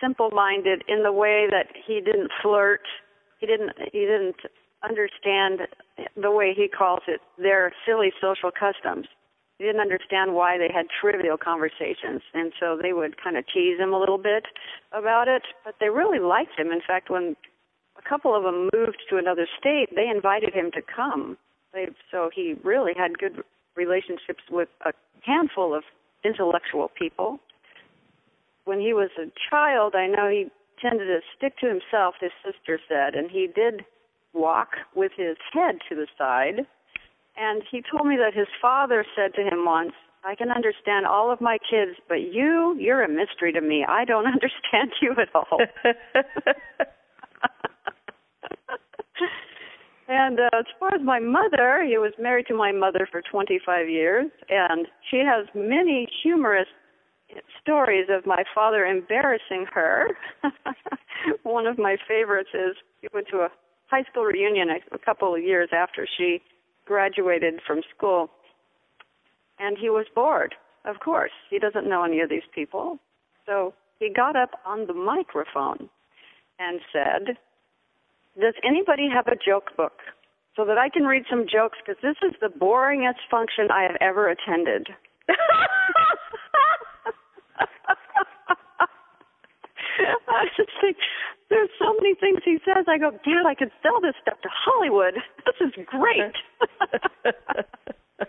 simple-minded 0.02 0.84
in 0.90 1.04
the 1.04 1.14
way 1.14 1.48
that 1.50 1.68
he 1.88 2.02
didn't 2.02 2.30
flirt. 2.42 2.82
He 3.40 3.48
didn't 3.48 3.72
he 3.94 4.02
didn't 4.02 4.36
understand 4.84 5.62
the 6.22 6.30
way 6.30 6.54
he 6.54 6.68
calls 6.68 7.04
it 7.08 7.22
their 7.38 7.74
silly 7.86 8.12
social 8.20 8.52
customs. 8.52 9.08
He 9.58 9.64
didn't 9.64 9.80
understand 9.80 10.36
why 10.36 10.58
they 10.58 10.70
had 10.74 10.88
trivial 11.02 11.38
conversations, 11.38 12.22
and 12.34 12.52
so 12.60 12.78
they 12.80 12.92
would 12.92 13.16
kind 13.24 13.38
of 13.38 13.46
tease 13.48 13.80
him 13.80 13.94
a 13.94 14.00
little 14.00 14.18
bit 14.18 14.44
about 14.92 15.30
it. 15.30 15.44
But 15.64 15.76
they 15.80 15.88
really 15.88 16.20
liked 16.20 16.60
him. 16.60 16.74
In 16.74 16.82
fact, 16.86 17.10
when 17.10 17.38
a 17.98 18.10
couple 18.10 18.36
of 18.36 18.44
them 18.44 18.70
moved 18.74 19.02
to 19.10 19.16
another 19.16 19.48
state, 19.58 19.88
they 19.96 20.10
invited 20.10 20.54
him 20.54 20.70
to 20.72 20.82
come. 20.82 21.38
So 22.12 22.30
he 22.34 22.56
really 22.64 22.94
had 22.96 23.18
good 23.18 23.44
relationships 23.76 24.44
with 24.50 24.70
a 24.86 24.94
handful 25.22 25.76
of 25.76 25.84
intellectual 26.24 26.90
people. 26.98 27.40
When 28.66 28.80
he 28.80 28.94
was 28.94 29.10
a 29.18 29.32
child, 29.50 29.96
I 29.96 30.08
know 30.08 30.30
he 30.30 30.48
tended 30.82 31.08
to 31.08 31.20
stick 31.38 31.58
to 31.60 31.68
himself, 31.68 32.16
his 32.20 32.32
sister 32.44 32.80
said, 32.88 33.16
and 33.16 33.30
he 33.30 33.48
did 33.54 33.86
walk 34.34 34.70
with 34.96 35.12
his 35.16 35.38
head 35.54 35.80
to 35.90 35.96
the 35.96 36.08
side. 36.18 36.66
And 37.38 37.64
he 37.70 37.84
told 37.92 38.08
me 38.08 38.18
that 38.18 38.34
his 38.34 38.48
father 38.62 39.06
said 39.16 39.34
to 39.36 39.42
him 39.42 39.66
once, 39.66 39.94
I 40.24 40.36
can 40.36 40.52
understand 40.52 41.06
all 41.06 41.32
of 41.32 41.40
my 41.40 41.60
kids, 41.70 41.98
but 42.10 42.34
you, 42.34 42.76
you're 42.80 43.04
a 43.04 43.10
mystery 43.10 43.54
to 43.54 43.62
me. 43.62 43.86
I 43.88 44.06
don't 44.06 44.26
understand 44.26 44.92
you 45.02 45.16
at 45.20 45.30
all. 45.36 45.60
and 50.08 50.40
uh, 50.40 50.50
as 50.54 50.66
far 50.80 50.94
as 50.94 51.02
my 51.04 51.20
mother, 51.20 51.84
he 51.88 51.98
was 51.98 52.14
married 52.20 52.48
to 52.48 52.56
my 52.56 52.72
mother 52.72 53.08
for 53.12 53.22
25 53.22 53.90
years, 53.90 54.28
and 54.50 54.88
she 55.10 55.18
has 55.18 55.48
many 55.56 56.08
humorous 56.24 56.68
stories 57.62 58.08
of 58.10 58.26
my 58.26 58.44
father 58.54 58.86
embarrassing 58.86 59.66
her. 59.74 60.10
One 61.44 61.66
of 61.66 61.78
my 61.78 61.98
favorites 62.08 62.50
is 62.54 62.76
he 63.02 63.08
went 63.14 63.28
to 63.32 63.38
a 63.38 63.50
high 63.88 64.04
school 64.10 64.24
reunion 64.24 64.70
a, 64.70 64.96
a 64.96 65.00
couple 65.00 65.34
of 65.34 65.42
years 65.42 65.70
after 65.74 66.08
she 66.18 66.42
graduated 66.86 67.62
from 67.66 67.82
school, 67.96 68.30
and 69.60 69.78
he 69.80 69.90
was 69.90 70.06
bored. 70.14 70.54
Of 70.86 71.00
course, 71.00 71.32
he 71.50 71.58
doesn't 71.58 71.90
know 71.90 72.04
any 72.04 72.20
of 72.20 72.30
these 72.30 72.48
people. 72.54 73.00
So 73.46 73.74
he 74.00 74.10
got 74.14 74.36
up 74.36 74.52
on 74.66 74.86
the 74.86 74.94
microphone 74.94 75.90
and 76.60 76.80
said, 76.94 77.38
Does 78.40 78.54
anybody 78.68 79.08
have 79.14 79.28
a 79.28 79.36
joke 79.36 79.76
book 79.78 80.00
so 80.56 80.66
that 80.66 80.78
I 80.78 80.90
can 80.90 81.04
read 81.04 81.24
some 81.30 81.46
jokes? 81.52 81.78
Because 81.86 82.02
this 82.02 82.18
is 82.22 82.36
the 82.42 82.48
boringest 82.48 83.24
function 83.32 83.68
I 83.72 83.84
have 83.84 83.96
ever 84.02 84.30
attended. 84.30 84.88
I 90.28 90.46
just 90.58 90.72
think 90.82 90.98
there's 91.50 91.70
so 91.80 91.94
many 92.02 92.16
things 92.16 92.40
he 92.44 92.58
says. 92.66 92.86
I 92.88 92.98
go, 92.98 93.12
Dad, 93.12 93.46
I 93.48 93.56
could 93.56 93.72
sell 93.82 94.02
this 94.02 94.16
stuff 94.22 94.42
to 94.42 94.50
Hollywood. 94.52 95.16
This 95.46 95.70
is 95.70 95.86
great. 95.86 96.36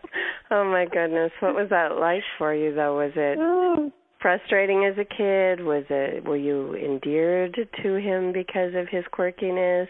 oh 0.50 0.64
my 0.64 0.86
goodness, 0.86 1.32
what 1.40 1.54
was 1.54 1.68
that 1.70 1.98
like 1.98 2.22
for 2.38 2.54
you 2.54 2.72
though? 2.74 2.96
Was 2.98 3.12
it 3.16 3.38
Oh, 3.40 3.90
frustrating 4.20 4.84
as 4.84 4.98
a 4.98 5.04
kid? 5.04 5.64
Was 5.64 5.84
it 5.90 6.24
were 6.24 6.36
you 6.36 6.74
endeared 6.74 7.56
to 7.82 7.94
him 7.94 8.32
because 8.32 8.74
of 8.74 8.88
his 8.88 9.04
quirkiness? 9.12 9.88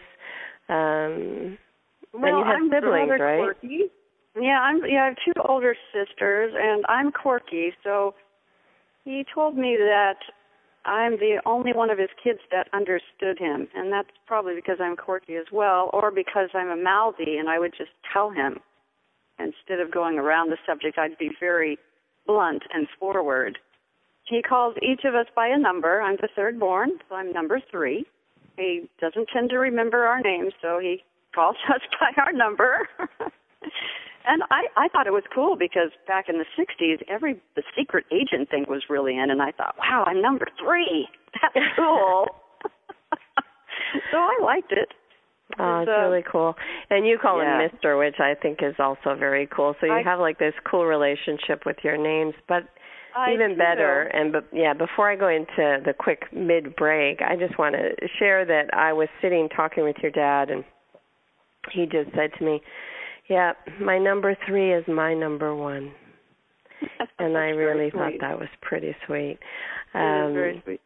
Um 0.69 1.57
well, 2.13 2.39
you 2.39 2.45
have 2.45 2.55
I'm 2.55 2.69
siblings, 2.69 3.19
right? 3.19 3.39
quirky. 3.39 3.91
Yeah, 4.39 4.59
I'm. 4.61 4.81
Yeah, 4.87 5.03
I 5.03 5.05
have 5.07 5.17
two 5.25 5.39
older 5.47 5.75
sisters, 5.93 6.53
and 6.55 6.85
I'm 6.87 7.11
quirky. 7.11 7.71
So 7.83 8.15
he 9.03 9.25
told 9.33 9.57
me 9.57 9.77
that 9.77 10.17
I'm 10.85 11.13
the 11.17 11.41
only 11.45 11.73
one 11.73 11.89
of 11.89 11.97
his 11.97 12.09
kids 12.23 12.39
that 12.51 12.67
understood 12.73 13.39
him, 13.39 13.67
and 13.75 13.91
that's 13.91 14.09
probably 14.25 14.55
because 14.55 14.77
I'm 14.79 14.95
quirky 14.95 15.35
as 15.35 15.47
well, 15.51 15.89
or 15.93 16.11
because 16.11 16.49
I'm 16.53 16.69
a 16.69 16.81
mouthy, 16.81 17.37
and 17.37 17.49
I 17.49 17.59
would 17.59 17.73
just 17.77 17.91
tell 18.13 18.29
him 18.29 18.59
instead 19.39 19.79
of 19.79 19.91
going 19.91 20.17
around 20.17 20.49
the 20.49 20.57
subject. 20.65 20.97
I'd 20.97 21.17
be 21.17 21.31
very 21.39 21.77
blunt 22.25 22.63
and 22.73 22.87
forward. 22.99 23.57
He 24.27 24.41
calls 24.41 24.75
each 24.81 25.05
of 25.05 25.15
us 25.15 25.27
by 25.35 25.47
a 25.47 25.57
number. 25.57 26.01
I'm 26.01 26.17
the 26.17 26.27
third 26.35 26.59
born, 26.59 26.91
so 27.07 27.15
I'm 27.15 27.31
number 27.31 27.61
three. 27.71 28.05
He 28.57 28.89
doesn't 28.99 29.29
tend 29.31 29.49
to 29.51 29.57
remember 29.57 30.05
our 30.05 30.19
names, 30.19 30.53
so 30.61 30.79
he 30.79 31.03
calls 31.33 31.55
us 31.73 31.81
by 31.99 32.21
our 32.21 32.33
number. 32.33 32.89
and 34.27 34.43
I, 34.51 34.65
I 34.75 34.87
thought 34.89 35.07
it 35.07 35.13
was 35.13 35.23
cool 35.33 35.55
because 35.55 35.91
back 36.07 36.25
in 36.27 36.39
the 36.39 36.45
60s, 36.59 37.03
every 37.07 37.39
the 37.55 37.63
secret 37.77 38.05
agent 38.11 38.49
thing 38.49 38.65
was 38.67 38.83
really 38.89 39.17
in, 39.17 39.31
and 39.31 39.41
I 39.41 39.51
thought, 39.51 39.75
wow, 39.79 40.03
I'm 40.05 40.21
number 40.21 40.47
three. 40.61 41.07
That's 41.41 41.65
cool. 41.77 42.27
so 44.11 44.17
I 44.17 44.37
liked 44.43 44.71
it. 44.71 44.89
Oh, 45.59 45.79
it's 45.79 45.89
uh, 45.89 46.09
really 46.09 46.23
cool. 46.29 46.55
And 46.89 47.07
you 47.07 47.17
call 47.17 47.41
yeah. 47.41 47.61
him 47.61 47.71
Mister, 47.71 47.97
which 47.97 48.19
I 48.19 48.33
think 48.35 48.59
is 48.61 48.75
also 48.79 49.15
very 49.17 49.47
cool. 49.47 49.75
So 49.79 49.85
you 49.85 49.93
I- 49.93 50.03
have 50.03 50.19
like 50.19 50.39
this 50.39 50.53
cool 50.69 50.85
relationship 50.85 51.65
with 51.65 51.77
your 51.83 51.97
names, 51.97 52.33
but 52.49 52.63
I 53.17 53.33
even 53.33 53.51
do. 53.51 53.57
better 53.57 54.03
and 54.13 54.35
yeah 54.53 54.73
before 54.73 55.11
i 55.11 55.15
go 55.15 55.27
into 55.27 55.81
the 55.85 55.93
quick 55.97 56.23
mid 56.33 56.75
break 56.75 57.21
i 57.21 57.35
just 57.35 57.57
want 57.57 57.75
to 57.75 58.07
share 58.19 58.45
that 58.45 58.73
i 58.73 58.93
was 58.93 59.07
sitting 59.21 59.49
talking 59.55 59.83
with 59.83 59.95
your 60.01 60.11
dad 60.11 60.49
and 60.49 60.63
he 61.71 61.85
just 61.85 62.09
said 62.15 62.31
to 62.37 62.45
me 62.45 62.61
yeah 63.29 63.53
my 63.81 63.97
number 63.97 64.37
three 64.47 64.73
is 64.73 64.83
my 64.87 65.13
number 65.13 65.55
one 65.55 65.91
and 67.19 67.37
i 67.37 67.49
really 67.49 67.89
thought 67.89 68.11
sweet. 68.11 68.21
that 68.21 68.37
was 68.37 68.49
pretty 68.61 68.95
sweet 69.05 69.39
um 69.93 70.33
very 70.33 70.61
sweet. 70.63 70.81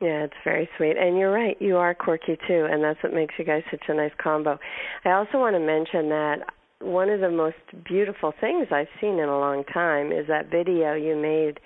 yeah, 0.00 0.24
it's 0.24 0.34
very 0.44 0.68
sweet. 0.76 0.96
And 0.96 1.16
you're 1.16 1.30
right, 1.30 1.56
you 1.60 1.76
are 1.76 1.94
quirky 1.94 2.36
too, 2.48 2.66
and 2.70 2.82
that's 2.82 3.02
what 3.02 3.12
makes 3.14 3.34
you 3.38 3.44
guys 3.44 3.62
such 3.70 3.82
a 3.88 3.94
nice 3.94 4.12
combo. 4.22 4.58
I 5.04 5.10
also 5.10 5.38
want 5.38 5.54
to 5.54 5.60
mention 5.60 6.08
that 6.08 6.36
one 6.80 7.10
of 7.10 7.20
the 7.20 7.30
most 7.30 7.56
beautiful 7.84 8.32
things 8.40 8.68
I've 8.70 8.88
seen 9.00 9.18
in 9.18 9.28
a 9.28 9.38
long 9.38 9.64
time 9.64 10.12
is 10.12 10.26
that 10.28 10.50
video 10.50 10.94
you 10.94 11.16
made 11.16 11.60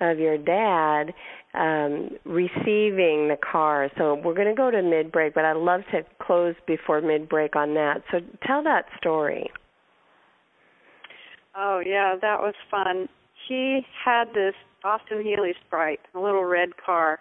of 0.00 0.18
your 0.18 0.38
dad 0.38 1.14
um, 1.54 2.10
receiving 2.24 3.28
the 3.28 3.36
car. 3.40 3.90
So 3.96 4.14
we're 4.14 4.34
going 4.34 4.48
to 4.48 4.54
go 4.54 4.70
to 4.70 4.82
mid 4.82 5.12
break, 5.12 5.34
but 5.34 5.44
I'd 5.44 5.56
love 5.56 5.82
to 5.92 6.02
close 6.20 6.54
before 6.66 7.00
mid 7.00 7.28
break 7.28 7.56
on 7.56 7.74
that. 7.74 8.02
So 8.10 8.18
tell 8.46 8.62
that 8.64 8.86
story. 8.98 9.50
Oh 11.56 11.80
yeah, 11.84 12.16
that 12.20 12.40
was 12.40 12.54
fun. 12.70 13.08
He 13.48 13.82
had 14.04 14.28
this 14.34 14.54
Austin 14.82 15.22
Healey 15.22 15.52
Sprite, 15.66 16.00
a 16.14 16.18
little 16.18 16.44
red 16.44 16.70
car 16.84 17.20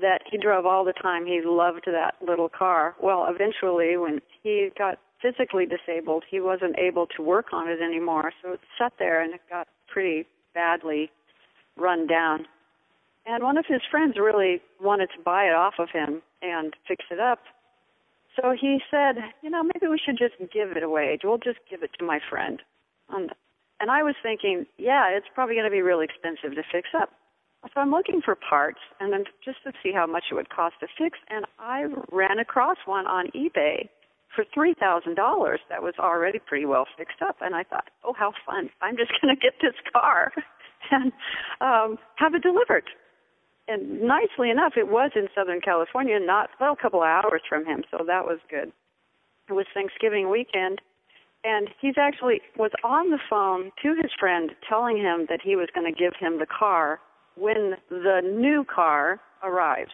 that 0.00 0.22
he 0.30 0.38
drove 0.38 0.66
all 0.66 0.84
the 0.84 0.94
time. 0.94 1.26
He 1.26 1.40
loved 1.44 1.82
that 1.86 2.14
little 2.26 2.48
car. 2.48 2.94
Well, 3.00 3.26
eventually 3.28 3.96
when 3.96 4.20
he 4.42 4.70
got 4.76 4.98
physically 5.24 5.64
disabled, 5.64 6.24
he 6.30 6.40
wasn't 6.40 6.78
able 6.78 7.06
to 7.16 7.22
work 7.22 7.46
on 7.52 7.68
it 7.68 7.80
anymore. 7.80 8.30
So 8.42 8.52
it 8.52 8.60
sat 8.78 8.92
there 8.98 9.22
and 9.22 9.32
it 9.32 9.40
got 9.48 9.68
pretty 9.88 10.26
badly 10.52 11.10
run 11.76 12.06
down. 12.06 12.46
And 13.26 13.42
one 13.42 13.56
of 13.56 13.64
his 13.66 13.80
friends 13.90 14.16
really 14.18 14.60
wanted 14.80 15.08
to 15.16 15.22
buy 15.24 15.44
it 15.44 15.54
off 15.54 15.74
of 15.78 15.88
him 15.90 16.20
and 16.42 16.74
fix 16.86 17.06
it 17.10 17.18
up. 17.18 17.40
So 18.36 18.54
he 18.58 18.80
said, 18.90 19.16
you 19.42 19.48
know, 19.48 19.62
maybe 19.62 19.86
we 19.88 19.98
should 20.04 20.18
just 20.18 20.34
give 20.52 20.76
it 20.76 20.82
away. 20.82 21.18
We'll 21.24 21.38
just 21.38 21.60
give 21.70 21.82
it 21.82 21.90
to 21.98 22.04
my 22.04 22.20
friend. 22.28 22.60
And, 23.08 23.30
and 23.80 23.90
I 23.90 24.02
was 24.02 24.16
thinking, 24.22 24.66
yeah, 24.76 25.08
it's 25.08 25.26
probably 25.34 25.54
going 25.54 25.64
to 25.64 25.70
be 25.70 25.82
really 25.82 26.04
expensive 26.04 26.54
to 26.56 26.62
fix 26.70 26.88
up. 27.00 27.10
So 27.72 27.80
I'm 27.80 27.90
looking 27.90 28.20
for 28.22 28.34
parts 28.34 28.80
and 29.00 29.10
then 29.10 29.24
just 29.42 29.62
to 29.64 29.72
see 29.82 29.92
how 29.92 30.06
much 30.06 30.24
it 30.30 30.34
would 30.34 30.50
cost 30.50 30.74
to 30.80 30.86
fix. 30.98 31.18
And 31.30 31.46
I 31.58 31.86
ran 32.12 32.38
across 32.38 32.76
one 32.84 33.06
on 33.06 33.28
eBay 33.28 33.88
for 34.34 34.44
three 34.52 34.74
thousand 34.74 35.14
dollars 35.14 35.60
that 35.68 35.82
was 35.82 35.94
already 35.98 36.38
pretty 36.38 36.66
well 36.66 36.86
fixed 36.96 37.22
up. 37.22 37.36
And 37.40 37.54
I 37.54 37.62
thought, 37.64 37.90
oh, 38.04 38.14
how 38.16 38.32
fun! 38.46 38.70
I'm 38.80 38.96
just 38.96 39.12
going 39.20 39.34
to 39.34 39.40
get 39.40 39.54
this 39.60 39.74
car 39.92 40.32
and 40.90 41.12
um, 41.60 41.98
have 42.16 42.34
it 42.34 42.42
delivered. 42.42 42.84
And 43.66 44.02
nicely 44.02 44.50
enough, 44.50 44.74
it 44.76 44.88
was 44.88 45.12
in 45.16 45.28
Southern 45.34 45.60
California, 45.60 46.18
not 46.20 46.50
well, 46.60 46.76
a 46.78 46.82
couple 46.82 47.00
of 47.00 47.06
hours 47.06 47.40
from 47.48 47.64
him, 47.64 47.82
so 47.90 48.04
that 48.06 48.26
was 48.26 48.38
good. 48.50 48.72
It 49.48 49.52
was 49.52 49.66
Thanksgiving 49.72 50.30
weekend, 50.30 50.80
and 51.44 51.68
he's 51.80 51.94
actually 51.98 52.40
was 52.56 52.72
on 52.82 53.10
the 53.10 53.18
phone 53.28 53.72
to 53.82 53.94
his 54.00 54.10
friend, 54.18 54.50
telling 54.68 54.98
him 54.98 55.26
that 55.28 55.40
he 55.42 55.56
was 55.56 55.68
going 55.74 55.90
to 55.90 55.98
give 55.98 56.12
him 56.18 56.38
the 56.38 56.46
car 56.46 57.00
when 57.36 57.74
the 57.90 58.20
new 58.22 58.64
car 58.64 59.20
arrives. 59.42 59.92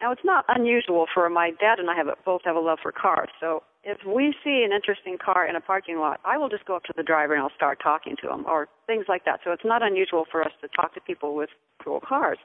Now, 0.00 0.12
it's 0.12 0.24
not 0.24 0.44
unusual 0.48 1.06
for 1.12 1.28
my 1.28 1.50
dad 1.50 1.78
and 1.78 1.90
I 1.90 1.96
have 1.96 2.06
both 2.24 2.42
have 2.44 2.56
a 2.56 2.60
love 2.60 2.78
for 2.82 2.92
cars. 2.92 3.28
So 3.40 3.62
if 3.82 3.98
we 4.06 4.34
see 4.44 4.64
an 4.64 4.72
interesting 4.72 5.18
car 5.18 5.46
in 5.46 5.56
a 5.56 5.60
parking 5.60 5.98
lot, 5.98 6.20
I 6.24 6.38
will 6.38 6.48
just 6.48 6.64
go 6.66 6.76
up 6.76 6.84
to 6.84 6.94
the 6.96 7.02
driver 7.02 7.34
and 7.34 7.42
I'll 7.42 7.54
start 7.56 7.80
talking 7.82 8.16
to 8.22 8.32
him 8.32 8.44
or 8.46 8.68
things 8.86 9.06
like 9.08 9.24
that. 9.24 9.40
So 9.44 9.50
it's 9.50 9.64
not 9.64 9.82
unusual 9.82 10.24
for 10.30 10.42
us 10.42 10.52
to 10.60 10.68
talk 10.68 10.94
to 10.94 11.00
people 11.00 11.34
with 11.34 11.50
cool 11.82 12.00
cars. 12.00 12.38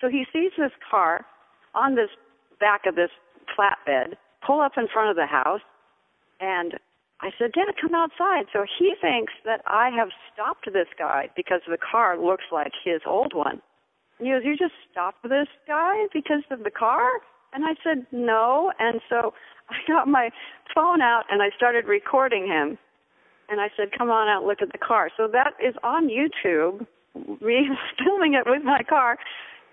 So 0.00 0.08
he 0.08 0.24
sees 0.32 0.52
this 0.56 0.72
car 0.90 1.26
on 1.74 1.94
this 1.94 2.10
back 2.60 2.86
of 2.86 2.94
this 2.94 3.10
flatbed 3.58 4.14
pull 4.46 4.60
up 4.60 4.72
in 4.76 4.86
front 4.92 5.10
of 5.10 5.16
the 5.16 5.26
house 5.26 5.60
and 6.40 6.74
I 7.20 7.30
said, 7.36 7.52
Dad, 7.52 7.74
come 7.80 7.94
outside. 7.94 8.46
So 8.52 8.64
he 8.78 8.94
thinks 9.00 9.32
that 9.44 9.62
I 9.66 9.90
have 9.90 10.10
stopped 10.32 10.66
this 10.72 10.86
guy 10.96 11.28
because 11.34 11.60
the 11.68 11.78
car 11.78 12.16
looks 12.16 12.44
like 12.52 12.72
his 12.84 13.00
old 13.06 13.34
one. 13.34 13.60
He 14.18 14.30
goes, 14.30 14.42
You 14.44 14.56
just 14.56 14.74
stopped 14.90 15.22
this 15.22 15.48
guy 15.66 16.06
because 16.12 16.42
of 16.50 16.64
the 16.64 16.70
car? 16.70 17.08
And 17.52 17.64
I 17.64 17.74
said, 17.82 18.06
No. 18.12 18.72
And 18.78 19.00
so 19.08 19.34
I 19.70 19.76
got 19.86 20.08
my 20.08 20.30
phone 20.74 21.00
out 21.00 21.24
and 21.30 21.42
I 21.42 21.50
started 21.56 21.86
recording 21.86 22.46
him. 22.46 22.78
And 23.48 23.60
I 23.60 23.68
said, 23.76 23.88
Come 23.96 24.10
on 24.10 24.28
out, 24.28 24.44
look 24.44 24.62
at 24.62 24.72
the 24.72 24.78
car. 24.78 25.10
So 25.16 25.28
that 25.28 25.54
is 25.64 25.74
on 25.82 26.08
YouTube, 26.08 26.86
me 27.40 27.68
filming 28.04 28.34
it 28.34 28.44
with 28.46 28.62
my 28.62 28.82
car. 28.88 29.18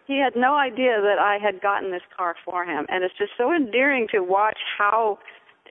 He 0.07 0.19
had 0.19 0.35
no 0.35 0.53
idea 0.55 1.01
that 1.01 1.17
I 1.19 1.39
had 1.41 1.61
gotten 1.61 1.91
this 1.91 2.05
car 2.15 2.35
for 2.45 2.63
him. 2.63 2.85
And 2.89 3.03
it's 3.03 3.17
just 3.17 3.31
so 3.37 3.51
endearing 3.51 4.07
to 4.11 4.19
watch 4.19 4.59
how 4.77 5.17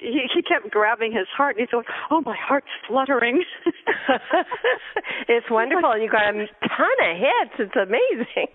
he, 0.04 0.28
he 0.34 0.42
kept 0.42 0.70
grabbing 0.70 1.12
his 1.12 1.26
heart. 1.34 1.56
And 1.56 1.66
he's 1.66 1.70
going, 1.70 1.84
"Oh, 2.10 2.20
my 2.24 2.36
heart's 2.36 2.70
fluttering." 2.86 3.42
it's 5.28 5.46
wonderful, 5.50 5.90
and 5.92 6.02
you 6.02 6.10
got 6.10 6.28
a 6.28 6.32
ton 6.32 6.96
of 7.02 7.16
hits. 7.16 7.54
It's 7.58 7.76
amazing. 7.76 8.52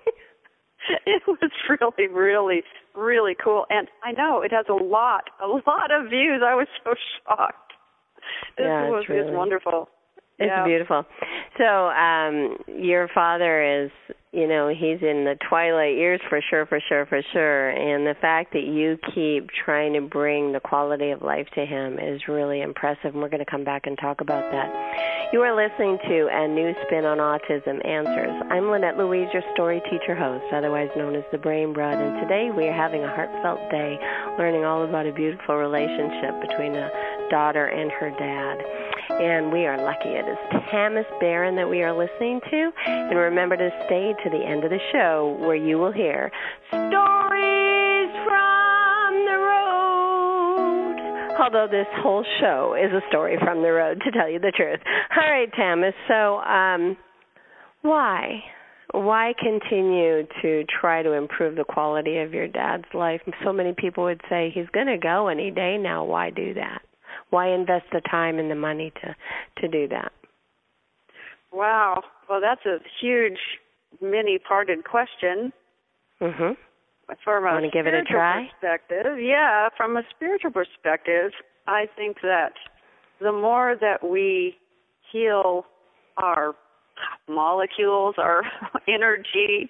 it 1.05 1.23
was 1.27 1.51
really, 1.69 2.07
really, 2.07 2.63
really 2.95 3.35
cool, 3.43 3.65
and 3.69 3.87
I 4.03 4.11
know 4.11 4.41
it 4.41 4.51
has 4.51 4.65
a 4.69 4.73
lot, 4.73 5.25
a 5.41 5.47
lot 5.47 5.91
of 5.91 6.09
views. 6.09 6.41
I 6.45 6.55
was 6.55 6.67
so 6.83 6.93
shocked. 7.25 7.73
This 8.57 8.65
yeah, 8.65 8.89
was 8.89 9.05
really, 9.09 9.23
just 9.23 9.33
wonderful. 9.33 9.89
It's 10.37 10.47
yeah. 10.47 10.63
beautiful. 10.63 11.03
So, 11.57 11.65
um, 11.65 12.57
your 12.67 13.09
father 13.13 13.83
is 13.83 13.91
you 14.31 14.47
know 14.47 14.69
he's 14.69 15.01
in 15.01 15.25
the 15.25 15.35
twilight 15.49 15.95
years 15.95 16.21
for 16.29 16.39
sure 16.51 16.65
for 16.67 16.79
sure 16.87 17.05
for 17.07 17.21
sure. 17.33 17.69
And 17.69 18.05
the 18.05 18.13
fact 18.21 18.53
that 18.53 18.63
you 18.63 18.99
keep 19.15 19.49
trying 19.65 19.93
to 19.93 20.01
bring 20.01 20.51
the 20.51 20.59
quality 20.59 21.09
of 21.09 21.23
life 21.23 21.47
to 21.55 21.65
him 21.65 21.97
is 21.97 22.21
really 22.27 22.61
impressive 22.61 23.13
and 23.13 23.21
we're 23.21 23.29
going 23.29 23.43
to 23.43 23.49
come 23.49 23.63
back 23.63 23.87
and 23.87 23.97
talk 23.97 24.21
about 24.21 24.51
that. 24.51 24.69
You 25.33 25.41
are 25.41 25.55
listening 25.55 25.97
to 26.07 26.29
a 26.31 26.47
new 26.47 26.75
spin 26.85 27.05
on 27.05 27.17
autism 27.17 27.83
answers. 27.85 28.31
I'm 28.51 28.69
lynette 28.69 28.97
louise 28.97 29.29
your 29.33 29.43
story 29.53 29.81
teacher 29.89 30.13
host 30.15 30.45
otherwise 30.53 30.89
known 30.95 31.15
as 31.15 31.23
the 31.31 31.39
brain 31.39 31.73
broad 31.73 31.97
and 31.97 32.21
today 32.21 32.51
we 32.55 32.67
are 32.67 32.73
having 32.73 33.03
a 33.03 33.09
heartfelt 33.09 33.59
day 33.71 33.97
learning 34.37 34.63
all 34.63 34.85
about 34.85 35.07
a 35.07 35.13
beautiful 35.13 35.55
relationship 35.55 36.39
between 36.41 36.75
a 36.75 36.89
daughter 37.31 37.65
and 37.65 37.91
her 37.91 38.11
dad 38.11 38.88
and 39.09 39.51
we 39.51 39.65
are 39.65 39.77
lucky 39.77 40.09
it 40.09 40.27
is 40.27 40.37
Tamis 40.71 41.05
Barron 41.19 41.55
that 41.55 41.67
we 41.67 41.81
are 41.81 41.97
listening 41.97 42.39
to. 42.49 42.71
And 42.85 43.17
remember 43.17 43.57
to 43.57 43.69
stay 43.85 44.13
to 44.23 44.29
the 44.29 44.43
end 44.45 44.63
of 44.63 44.69
the 44.69 44.79
show 44.91 45.37
where 45.39 45.55
you 45.55 45.77
will 45.77 45.91
hear 45.91 46.31
stories 46.69 48.11
from 48.23 49.13
the 49.25 49.37
road. 49.41 50.95
Although 51.39 51.67
this 51.69 51.87
whole 51.97 52.25
show 52.39 52.75
is 52.79 52.91
a 52.91 53.01
story 53.09 53.37
from 53.43 53.61
the 53.61 53.71
road, 53.71 54.01
to 54.05 54.11
tell 54.11 54.29
you 54.29 54.39
the 54.39 54.51
truth. 54.55 54.79
All 55.17 55.29
right, 55.29 55.51
Tamis. 55.51 55.93
So, 56.07 56.37
um, 56.39 56.97
why? 57.81 58.43
Why 58.91 59.33
continue 59.39 60.25
to 60.41 60.63
try 60.81 61.03
to 61.03 61.13
improve 61.13 61.55
the 61.55 61.63
quality 61.63 62.17
of 62.19 62.33
your 62.33 62.47
dad's 62.47 62.85
life? 62.93 63.21
So 63.43 63.53
many 63.53 63.73
people 63.77 64.03
would 64.05 64.21
say 64.29 64.51
he's 64.53 64.69
going 64.73 64.87
to 64.87 64.97
go 64.97 65.27
any 65.27 65.51
day 65.51 65.77
now. 65.77 66.03
Why 66.03 66.31
do 66.31 66.55
that? 66.55 66.81
Why 67.29 67.47
invest 67.49 67.85
the 67.91 68.01
time 68.01 68.39
and 68.39 68.49
the 68.49 68.55
money 68.55 68.91
to 69.01 69.15
to 69.61 69.67
do 69.67 69.87
that? 69.89 70.11
Wow. 71.51 72.03
Well, 72.29 72.41
that's 72.41 72.65
a 72.65 72.77
huge, 73.01 73.39
many-parted 74.01 74.83
question. 74.83 75.51
Mhm. 76.21 76.57
From 77.23 77.43
a 77.45 77.53
Want 77.53 77.65
to 77.65 77.71
give 77.71 77.87
it 77.87 77.93
a 77.95 78.03
try? 78.03 78.47
perspective, 78.51 79.19
yeah, 79.19 79.69
from 79.75 79.97
a 79.97 80.03
spiritual 80.11 80.51
perspective, 80.51 81.31
I 81.65 81.87
think 81.95 82.21
that 82.21 82.53
the 83.19 83.31
more 83.31 83.75
that 83.75 84.03
we 84.03 84.57
heal 85.11 85.65
our 86.17 86.55
molecules, 87.27 88.15
our 88.19 88.43
energy, 88.87 89.69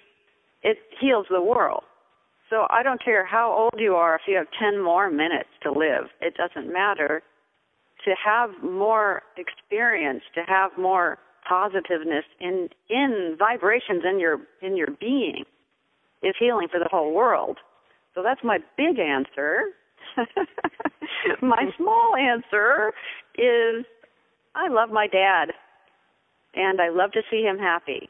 it 0.62 0.78
heals 0.98 1.26
the 1.30 1.40
world. 1.40 1.84
So 2.50 2.66
I 2.68 2.82
don't 2.82 3.02
care 3.02 3.24
how 3.24 3.52
old 3.52 3.80
you 3.80 3.94
are, 3.94 4.16
if 4.16 4.22
you 4.26 4.36
have 4.36 4.48
10 4.58 4.82
more 4.82 5.08
minutes 5.10 5.48
to 5.62 5.70
live, 5.70 6.10
it 6.20 6.34
doesn't 6.36 6.70
matter. 6.70 7.22
To 8.04 8.14
have 8.24 8.50
more 8.62 9.22
experience, 9.36 10.22
to 10.34 10.42
have 10.46 10.70
more 10.78 11.18
positiveness 11.48 12.24
in 12.40 12.68
in 12.88 13.36
vibrations 13.38 14.02
in 14.08 14.18
your 14.18 14.38
in 14.62 14.76
your 14.76 14.88
being 14.98 15.44
is 16.22 16.34
healing 16.38 16.68
for 16.70 16.78
the 16.78 16.88
whole 16.90 17.14
world. 17.14 17.58
So 18.14 18.22
that's 18.22 18.40
my 18.42 18.58
big 18.76 18.98
answer. 18.98 19.64
my 21.42 21.70
small 21.76 22.14
answer 22.16 22.92
is 23.36 23.84
I 24.54 24.68
love 24.68 24.90
my 24.90 25.06
dad 25.06 25.50
and 26.54 26.80
I 26.80 26.88
love 26.90 27.12
to 27.12 27.22
see 27.30 27.42
him 27.42 27.58
happy. 27.58 28.08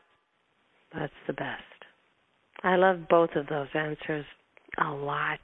That's 0.94 1.12
the 1.26 1.33
best. 1.33 1.62
I 2.62 2.76
love 2.76 3.09
both 3.09 3.31
of 3.37 3.46
those 3.46 3.68
answers 3.74 4.24
a 4.79 4.90
lot. 4.90 5.40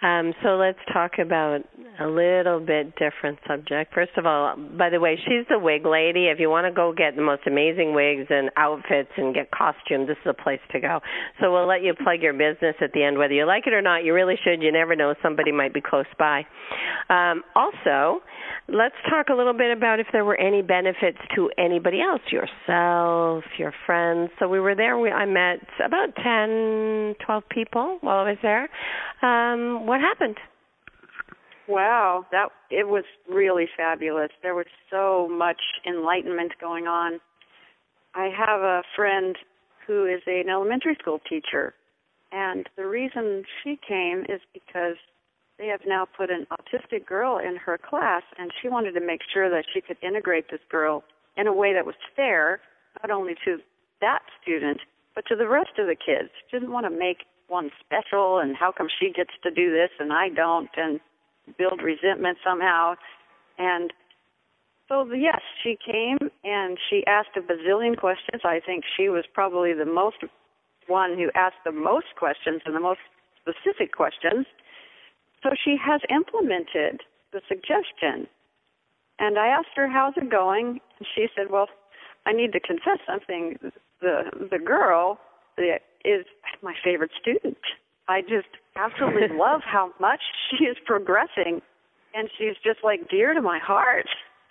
Um, 0.00 0.32
so 0.42 0.50
let's 0.50 0.78
talk 0.92 1.18
about 1.18 1.62
a 2.00 2.06
little 2.06 2.60
bit 2.60 2.94
different 2.94 3.38
subject. 3.48 3.92
First 3.92 4.12
of 4.16 4.26
all, 4.26 4.54
by 4.56 4.90
the 4.90 5.00
way, 5.00 5.16
she's 5.16 5.44
the 5.50 5.58
wig 5.58 5.84
lady. 5.84 6.26
If 6.26 6.38
you 6.38 6.48
want 6.48 6.66
to 6.66 6.72
go 6.72 6.92
get 6.96 7.16
the 7.16 7.22
most 7.22 7.42
amazing 7.46 7.94
wigs 7.94 8.28
and 8.30 8.50
outfits 8.56 9.10
and 9.16 9.34
get 9.34 9.50
costumes, 9.50 10.06
this 10.06 10.16
is 10.24 10.30
a 10.38 10.42
place 10.42 10.60
to 10.70 10.80
go. 10.80 11.00
So 11.40 11.52
we'll 11.52 11.66
let 11.66 11.82
you 11.82 11.94
plug 11.94 12.22
your 12.22 12.32
business 12.32 12.76
at 12.80 12.92
the 12.92 13.02
end, 13.02 13.18
whether 13.18 13.34
you 13.34 13.46
like 13.46 13.66
it 13.66 13.72
or 13.72 13.82
not. 13.82 14.04
You 14.04 14.14
really 14.14 14.36
should. 14.44 14.62
You 14.62 14.70
never 14.70 14.94
know; 14.94 15.14
somebody 15.22 15.50
might 15.50 15.74
be 15.74 15.80
close 15.80 16.06
by. 16.16 16.46
Um, 17.10 17.42
also, 17.56 18.22
let's 18.68 18.94
talk 19.10 19.30
a 19.30 19.34
little 19.34 19.54
bit 19.54 19.76
about 19.76 19.98
if 19.98 20.06
there 20.12 20.24
were 20.24 20.38
any 20.38 20.62
benefits 20.62 21.18
to 21.34 21.50
anybody 21.58 22.00
else, 22.00 22.22
yourself, 22.30 23.42
your 23.58 23.72
friends. 23.86 24.30
So 24.38 24.46
we 24.46 24.60
were 24.60 24.76
there. 24.76 24.96
We, 24.98 25.10
I 25.10 25.26
met 25.26 25.66
about 25.84 26.14
ten, 26.14 27.16
twelve 27.26 27.42
people 27.50 27.98
while 28.02 28.18
I 28.18 28.30
was 28.30 28.38
there. 28.42 28.68
Um, 29.22 29.87
what 29.88 30.00
happened? 30.00 30.36
Wow, 31.66 32.26
that 32.30 32.48
it 32.70 32.88
was 32.88 33.04
really 33.28 33.66
fabulous. 33.74 34.30
There 34.42 34.54
was 34.54 34.66
so 34.90 35.28
much 35.30 35.60
enlightenment 35.86 36.52
going 36.60 36.86
on. 36.86 37.20
I 38.14 38.30
have 38.36 38.60
a 38.60 38.82
friend 38.94 39.36
who 39.86 40.04
is 40.04 40.20
an 40.26 40.50
elementary 40.50 40.96
school 41.00 41.20
teacher. 41.28 41.74
And 42.32 42.68
the 42.76 42.86
reason 42.86 43.44
she 43.64 43.78
came 43.86 44.26
is 44.28 44.40
because 44.52 44.96
they 45.58 45.68
have 45.68 45.80
now 45.86 46.06
put 46.06 46.30
an 46.30 46.46
autistic 46.52 47.06
girl 47.06 47.38
in 47.38 47.56
her 47.56 47.78
class, 47.78 48.22
and 48.38 48.50
she 48.60 48.68
wanted 48.68 48.92
to 48.92 49.00
make 49.00 49.20
sure 49.32 49.48
that 49.48 49.64
she 49.72 49.80
could 49.80 49.96
integrate 50.02 50.50
this 50.50 50.60
girl 50.70 51.02
in 51.36 51.46
a 51.46 51.52
way 51.52 51.72
that 51.72 51.86
was 51.86 51.94
fair, 52.14 52.60
not 53.02 53.10
only 53.10 53.34
to 53.46 53.56
that 54.02 54.20
student, 54.42 54.80
but 55.14 55.24
to 55.26 55.34
the 55.36 55.48
rest 55.48 55.78
of 55.78 55.86
the 55.86 55.96
kids. 55.96 56.28
She 56.50 56.58
didn't 56.58 56.72
want 56.72 56.84
to 56.84 56.90
make 56.90 57.24
one 57.48 57.70
special, 57.80 58.38
and 58.38 58.56
how 58.56 58.72
come 58.72 58.88
she 58.88 59.10
gets 59.10 59.32
to 59.42 59.50
do 59.50 59.72
this 59.72 59.90
and 59.98 60.12
I 60.12 60.28
don't, 60.28 60.70
and 60.76 61.00
build 61.56 61.82
resentment 61.82 62.38
somehow. 62.44 62.94
And 63.58 63.92
so, 64.88 65.06
yes, 65.12 65.40
she 65.62 65.76
came 65.84 66.18
and 66.44 66.78
she 66.88 67.04
asked 67.06 67.36
a 67.36 67.40
bazillion 67.40 67.96
questions. 67.96 68.42
I 68.44 68.60
think 68.64 68.84
she 68.96 69.08
was 69.08 69.24
probably 69.32 69.72
the 69.72 69.84
most 69.84 70.16
one 70.86 71.16
who 71.16 71.30
asked 71.34 71.62
the 71.64 71.72
most 71.72 72.16
questions 72.18 72.62
and 72.64 72.74
the 72.74 72.80
most 72.80 73.00
specific 73.40 73.92
questions. 73.92 74.46
So 75.42 75.50
she 75.62 75.76
has 75.82 76.00
implemented 76.10 77.02
the 77.32 77.40
suggestion. 77.46 78.26
And 79.18 79.38
I 79.38 79.48
asked 79.48 79.76
her, 79.76 79.88
How's 79.88 80.14
it 80.16 80.30
going? 80.30 80.80
And 80.98 81.06
she 81.14 81.26
said, 81.36 81.50
Well, 81.50 81.68
I 82.26 82.32
need 82.32 82.52
to 82.52 82.60
confess 82.60 82.98
something. 83.06 83.58
The 84.00 84.48
the 84.50 84.58
girl 84.58 85.18
is 86.04 86.24
my 86.62 86.74
favorite 86.84 87.10
student. 87.20 87.58
I 88.08 88.22
just 88.22 88.48
absolutely 88.76 89.28
love 89.36 89.60
how 89.64 89.92
much 90.00 90.20
she 90.50 90.64
is 90.64 90.76
progressing 90.86 91.60
and 92.14 92.28
she's 92.38 92.56
just 92.64 92.78
like 92.82 93.08
dear 93.10 93.34
to 93.34 93.42
my 93.42 93.58
heart. 93.58 94.08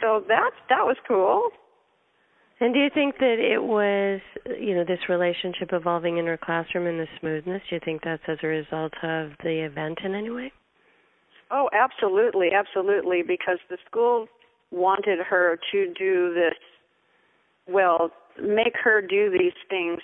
so 0.00 0.22
that 0.28 0.50
that 0.68 0.84
was 0.84 0.96
cool. 1.06 1.50
And 2.60 2.72
do 2.72 2.78
you 2.78 2.90
think 2.94 3.18
that 3.18 3.38
it 3.40 3.60
was, 3.60 4.20
you 4.60 4.76
know, 4.76 4.84
this 4.84 5.08
relationship 5.08 5.70
evolving 5.72 6.18
in 6.18 6.26
her 6.26 6.38
classroom 6.38 6.86
and 6.86 7.00
the 7.00 7.08
smoothness? 7.18 7.60
Do 7.68 7.74
you 7.74 7.80
think 7.84 8.02
that's 8.04 8.22
as 8.28 8.38
a 8.44 8.46
result 8.46 8.92
of 9.02 9.32
the 9.42 9.66
event 9.66 9.98
in 10.04 10.14
any 10.14 10.30
way? 10.30 10.52
Oh, 11.50 11.68
absolutely, 11.72 12.50
absolutely. 12.54 13.22
Because 13.26 13.58
the 13.68 13.78
school 13.90 14.28
wanted 14.70 15.18
her 15.28 15.58
to 15.72 15.92
do 15.98 16.34
this. 16.34 16.54
Well, 17.68 18.10
make 18.40 18.74
her 18.82 19.00
do 19.00 19.30
these 19.30 19.56
things, 19.68 20.00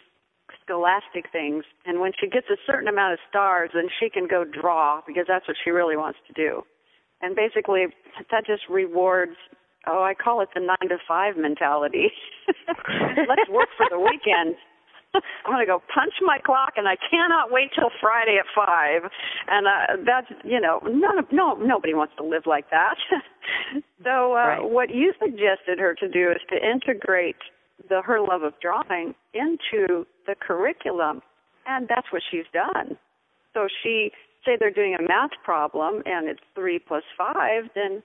scholastic 0.64 1.30
things, 1.32 1.64
and 1.86 2.00
when 2.00 2.12
she 2.18 2.28
gets 2.28 2.46
a 2.50 2.56
certain 2.66 2.88
amount 2.88 3.14
of 3.14 3.18
stars, 3.28 3.70
then 3.74 3.88
she 4.00 4.10
can 4.10 4.26
go 4.28 4.44
draw 4.44 5.00
because 5.06 5.24
that's 5.26 5.46
what 5.48 5.56
she 5.64 5.70
really 5.70 5.96
wants 5.96 6.18
to 6.26 6.32
do. 6.32 6.62
And 7.20 7.34
basically, 7.34 7.86
that 8.30 8.46
just 8.46 8.62
rewards 8.68 9.36
oh, 9.86 10.02
I 10.02 10.14
call 10.14 10.40
it 10.40 10.48
the 10.54 10.60
nine 10.60 10.88
to 10.88 10.98
five 11.06 11.36
mentality. 11.36 12.10
Let's 12.68 13.48
work 13.50 13.68
for 13.76 13.86
the 13.90 13.98
weekend. 13.98 14.56
I'm 15.14 15.52
going 15.52 15.64
to 15.64 15.66
go 15.66 15.82
punch 15.92 16.14
my 16.22 16.38
clock, 16.44 16.74
and 16.76 16.86
I 16.86 16.96
cannot 17.10 17.50
wait 17.50 17.70
till 17.74 17.90
Friday 18.00 18.38
at 18.38 18.46
five. 18.54 19.10
And 19.48 19.66
uh, 19.66 20.02
that's 20.04 20.28
you 20.44 20.60
know, 20.60 20.80
none 20.84 21.18
of 21.18 21.26
no 21.32 21.54
nobody 21.54 21.94
wants 21.94 22.14
to 22.18 22.24
live 22.24 22.44
like 22.46 22.70
that. 22.70 22.96
so 24.04 24.32
uh, 24.32 24.34
right. 24.34 24.60
what 24.62 24.90
you 24.90 25.12
suggested 25.18 25.78
her 25.78 25.94
to 25.94 26.08
do 26.08 26.30
is 26.30 26.40
to 26.50 26.56
integrate 26.56 27.36
the 27.88 28.02
her 28.02 28.20
love 28.20 28.42
of 28.42 28.52
drawing 28.60 29.14
into 29.34 30.06
the 30.26 30.34
curriculum, 30.38 31.22
and 31.66 31.88
that's 31.88 32.12
what 32.12 32.22
she's 32.30 32.46
done. 32.52 32.96
So 33.54 33.66
she 33.82 34.12
say 34.44 34.56
they're 34.58 34.70
doing 34.70 34.96
a 34.98 35.02
math 35.02 35.36
problem 35.44 36.02
and 36.06 36.28
it's 36.28 36.40
three 36.54 36.78
plus 36.78 37.02
five, 37.16 37.64
then 37.74 38.02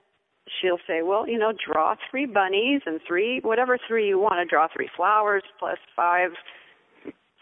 she'll 0.60 0.78
say, 0.86 1.02
well, 1.02 1.28
you 1.28 1.38
know, 1.38 1.52
draw 1.52 1.94
three 2.10 2.26
bunnies 2.26 2.82
and 2.86 3.00
three, 3.06 3.40
whatever 3.42 3.78
three 3.88 4.08
you 4.08 4.18
want 4.18 4.36
to 4.36 4.44
draw, 4.44 4.68
three 4.74 4.90
flowers 4.96 5.42
plus 5.58 5.78
five 5.96 6.30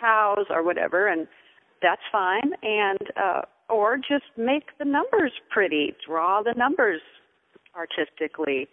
cows 0.02 0.46
or 0.50 0.62
whatever, 0.62 1.06
and 1.06 1.28
that's 1.80 2.02
fine. 2.10 2.52
And, 2.62 2.98
uh, 3.16 3.42
or 3.68 3.96
just 3.96 4.24
make 4.36 4.64
the 4.78 4.84
numbers 4.84 5.32
pretty, 5.48 5.94
draw 6.06 6.42
the 6.42 6.54
numbers 6.56 7.00
artistically. 7.74 8.68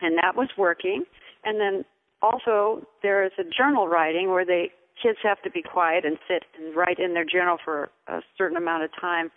And 0.00 0.16
that 0.22 0.36
was 0.36 0.48
working. 0.56 1.04
And 1.44 1.60
then 1.60 1.84
also 2.22 2.86
there 3.02 3.24
is 3.24 3.32
a 3.38 3.44
journal 3.44 3.88
writing 3.88 4.30
where 4.30 4.46
they, 4.46 4.70
kids 5.02 5.18
have 5.22 5.42
to 5.42 5.50
be 5.50 5.62
quiet 5.62 6.04
and 6.04 6.16
sit 6.28 6.44
and 6.58 6.74
write 6.76 6.98
in 6.98 7.14
their 7.14 7.24
journal 7.24 7.58
for 7.62 7.90
a 8.06 8.20
certain 8.38 8.56
amount 8.56 8.84
of 8.84 8.90
time 9.00 9.30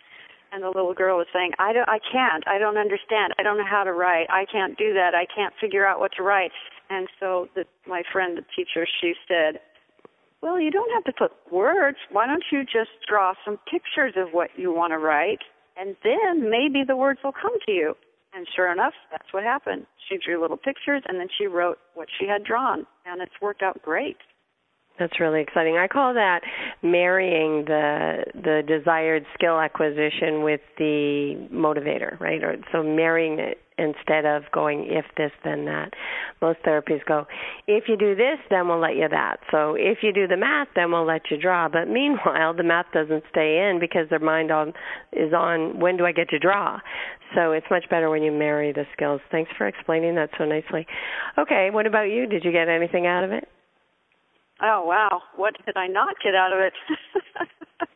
and 0.52 0.62
the 0.62 0.68
little 0.68 0.94
girl 0.94 1.18
was 1.18 1.26
saying, 1.32 1.52
"I 1.58 1.72
don't, 1.72 1.88
I 1.88 1.98
can't, 1.98 2.46
I 2.46 2.58
don't 2.58 2.78
understand, 2.78 3.34
I 3.38 3.42
don't 3.42 3.58
know 3.58 3.66
how 3.68 3.84
to 3.84 3.92
write, 3.92 4.26
I 4.30 4.46
can't 4.50 4.78
do 4.78 4.94
that, 4.94 5.14
I 5.14 5.26
can't 5.26 5.52
figure 5.60 5.86
out 5.86 6.00
what 6.00 6.12
to 6.16 6.22
write." 6.22 6.52
And 6.88 7.08
so 7.18 7.48
the, 7.54 7.64
my 7.86 8.02
friend, 8.12 8.38
the 8.38 8.44
teacher, 8.54 8.86
she 9.00 9.14
said, 9.26 9.60
"Well, 10.46 10.60
you 10.60 10.70
don't 10.70 10.92
have 10.92 11.02
to 11.02 11.12
put 11.12 11.32
words. 11.50 11.98
Why 12.12 12.28
don't 12.28 12.44
you 12.52 12.62
just 12.62 12.90
draw 13.08 13.34
some 13.44 13.58
pictures 13.68 14.14
of 14.16 14.32
what 14.32 14.56
you 14.56 14.72
want 14.72 14.92
to 14.92 14.98
write, 14.98 15.42
and 15.76 15.96
then 16.04 16.48
maybe 16.48 16.84
the 16.84 16.94
words 16.94 17.18
will 17.24 17.32
come 17.32 17.58
to 17.66 17.72
you." 17.72 17.96
And 18.32 18.46
sure 18.54 18.70
enough, 18.70 18.94
that's 19.10 19.32
what 19.32 19.42
happened. 19.42 19.88
She 20.08 20.18
drew 20.18 20.40
little 20.40 20.56
pictures, 20.56 21.02
and 21.08 21.18
then 21.18 21.28
she 21.36 21.48
wrote 21.48 21.80
what 21.94 22.08
she 22.16 22.28
had 22.28 22.44
drawn, 22.44 22.86
and 23.06 23.20
it's 23.20 23.40
worked 23.40 23.60
out 23.60 23.82
great. 23.82 24.18
That's 24.98 25.20
really 25.20 25.42
exciting. 25.42 25.76
I 25.76 25.88
call 25.88 26.14
that 26.14 26.40
marrying 26.82 27.64
the 27.66 28.24
the 28.34 28.62
desired 28.66 29.26
skill 29.34 29.60
acquisition 29.60 30.42
with 30.42 30.60
the 30.78 31.48
motivator, 31.52 32.18
right? 32.18 32.42
Or 32.42 32.56
so 32.72 32.82
marrying 32.82 33.38
it 33.38 33.58
instead 33.78 34.24
of 34.24 34.44
going 34.52 34.86
if 34.88 35.04
this 35.16 35.32
then 35.44 35.66
that. 35.66 35.90
Most 36.40 36.58
therapies 36.66 37.04
go, 37.06 37.26
if 37.66 37.84
you 37.88 37.96
do 37.96 38.14
this, 38.14 38.38
then 38.48 38.68
we'll 38.68 38.80
let 38.80 38.96
you 38.96 39.06
that. 39.08 39.36
So 39.50 39.74
if 39.74 39.98
you 40.02 40.12
do 40.12 40.26
the 40.26 40.36
math, 40.36 40.68
then 40.74 40.92
we'll 40.92 41.06
let 41.06 41.30
you 41.30 41.36
draw. 41.36 41.68
But 41.68 41.86
meanwhile, 41.88 42.54
the 42.54 42.62
math 42.62 42.86
doesn't 42.92 43.24
stay 43.30 43.68
in 43.68 43.78
because 43.78 44.08
their 44.08 44.18
mind 44.18 44.50
on 44.50 44.72
is 45.12 45.34
on 45.34 45.78
when 45.78 45.96
do 45.98 46.06
I 46.06 46.12
get 46.12 46.30
to 46.30 46.38
draw. 46.38 46.80
So 47.34 47.52
it's 47.52 47.66
much 47.70 47.84
better 47.90 48.08
when 48.08 48.22
you 48.22 48.32
marry 48.32 48.72
the 48.72 48.84
skills. 48.94 49.20
Thanks 49.30 49.50
for 49.58 49.66
explaining 49.66 50.14
that 50.14 50.30
so 50.38 50.44
nicely. 50.44 50.86
Okay, 51.38 51.68
what 51.70 51.86
about 51.86 52.04
you? 52.04 52.26
Did 52.26 52.44
you 52.44 52.52
get 52.52 52.68
anything 52.68 53.06
out 53.06 53.24
of 53.24 53.32
it? 53.32 53.46
Oh 54.62 54.84
wow, 54.86 55.22
what 55.36 55.54
did 55.64 55.76
I 55.76 55.86
not 55.86 56.16
get 56.22 56.34
out 56.34 56.52
of 56.52 56.60
it? 56.60 56.72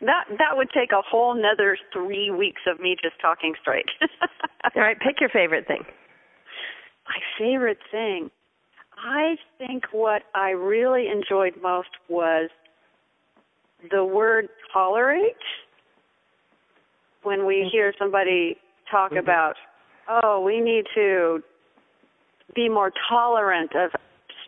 that 0.00 0.24
that 0.38 0.56
would 0.56 0.68
take 0.70 0.92
a 0.92 1.02
whole 1.02 1.36
another 1.36 1.76
three 1.92 2.30
weeks 2.30 2.62
of 2.66 2.78
me 2.78 2.96
just 3.02 3.16
talking 3.20 3.54
straight. 3.60 3.86
All 4.76 4.82
right, 4.82 4.98
pick 4.98 5.20
your 5.20 5.30
favorite 5.30 5.66
thing. 5.66 5.82
My 7.06 7.18
favorite 7.38 7.78
thing. 7.90 8.30
I 8.96 9.36
think 9.58 9.84
what 9.92 10.22
I 10.34 10.50
really 10.50 11.06
enjoyed 11.08 11.54
most 11.62 11.88
was 12.08 12.50
the 13.90 14.04
word 14.04 14.48
tolerate. 14.72 15.36
When 17.22 17.46
we 17.46 17.68
hear 17.70 17.92
somebody 17.98 18.56
talk 18.90 19.10
mm-hmm. 19.10 19.18
about, 19.18 19.54
oh, 20.08 20.42
we 20.44 20.60
need 20.60 20.84
to 20.94 21.40
be 22.54 22.68
more 22.68 22.92
tolerant 23.08 23.72
of 23.74 23.90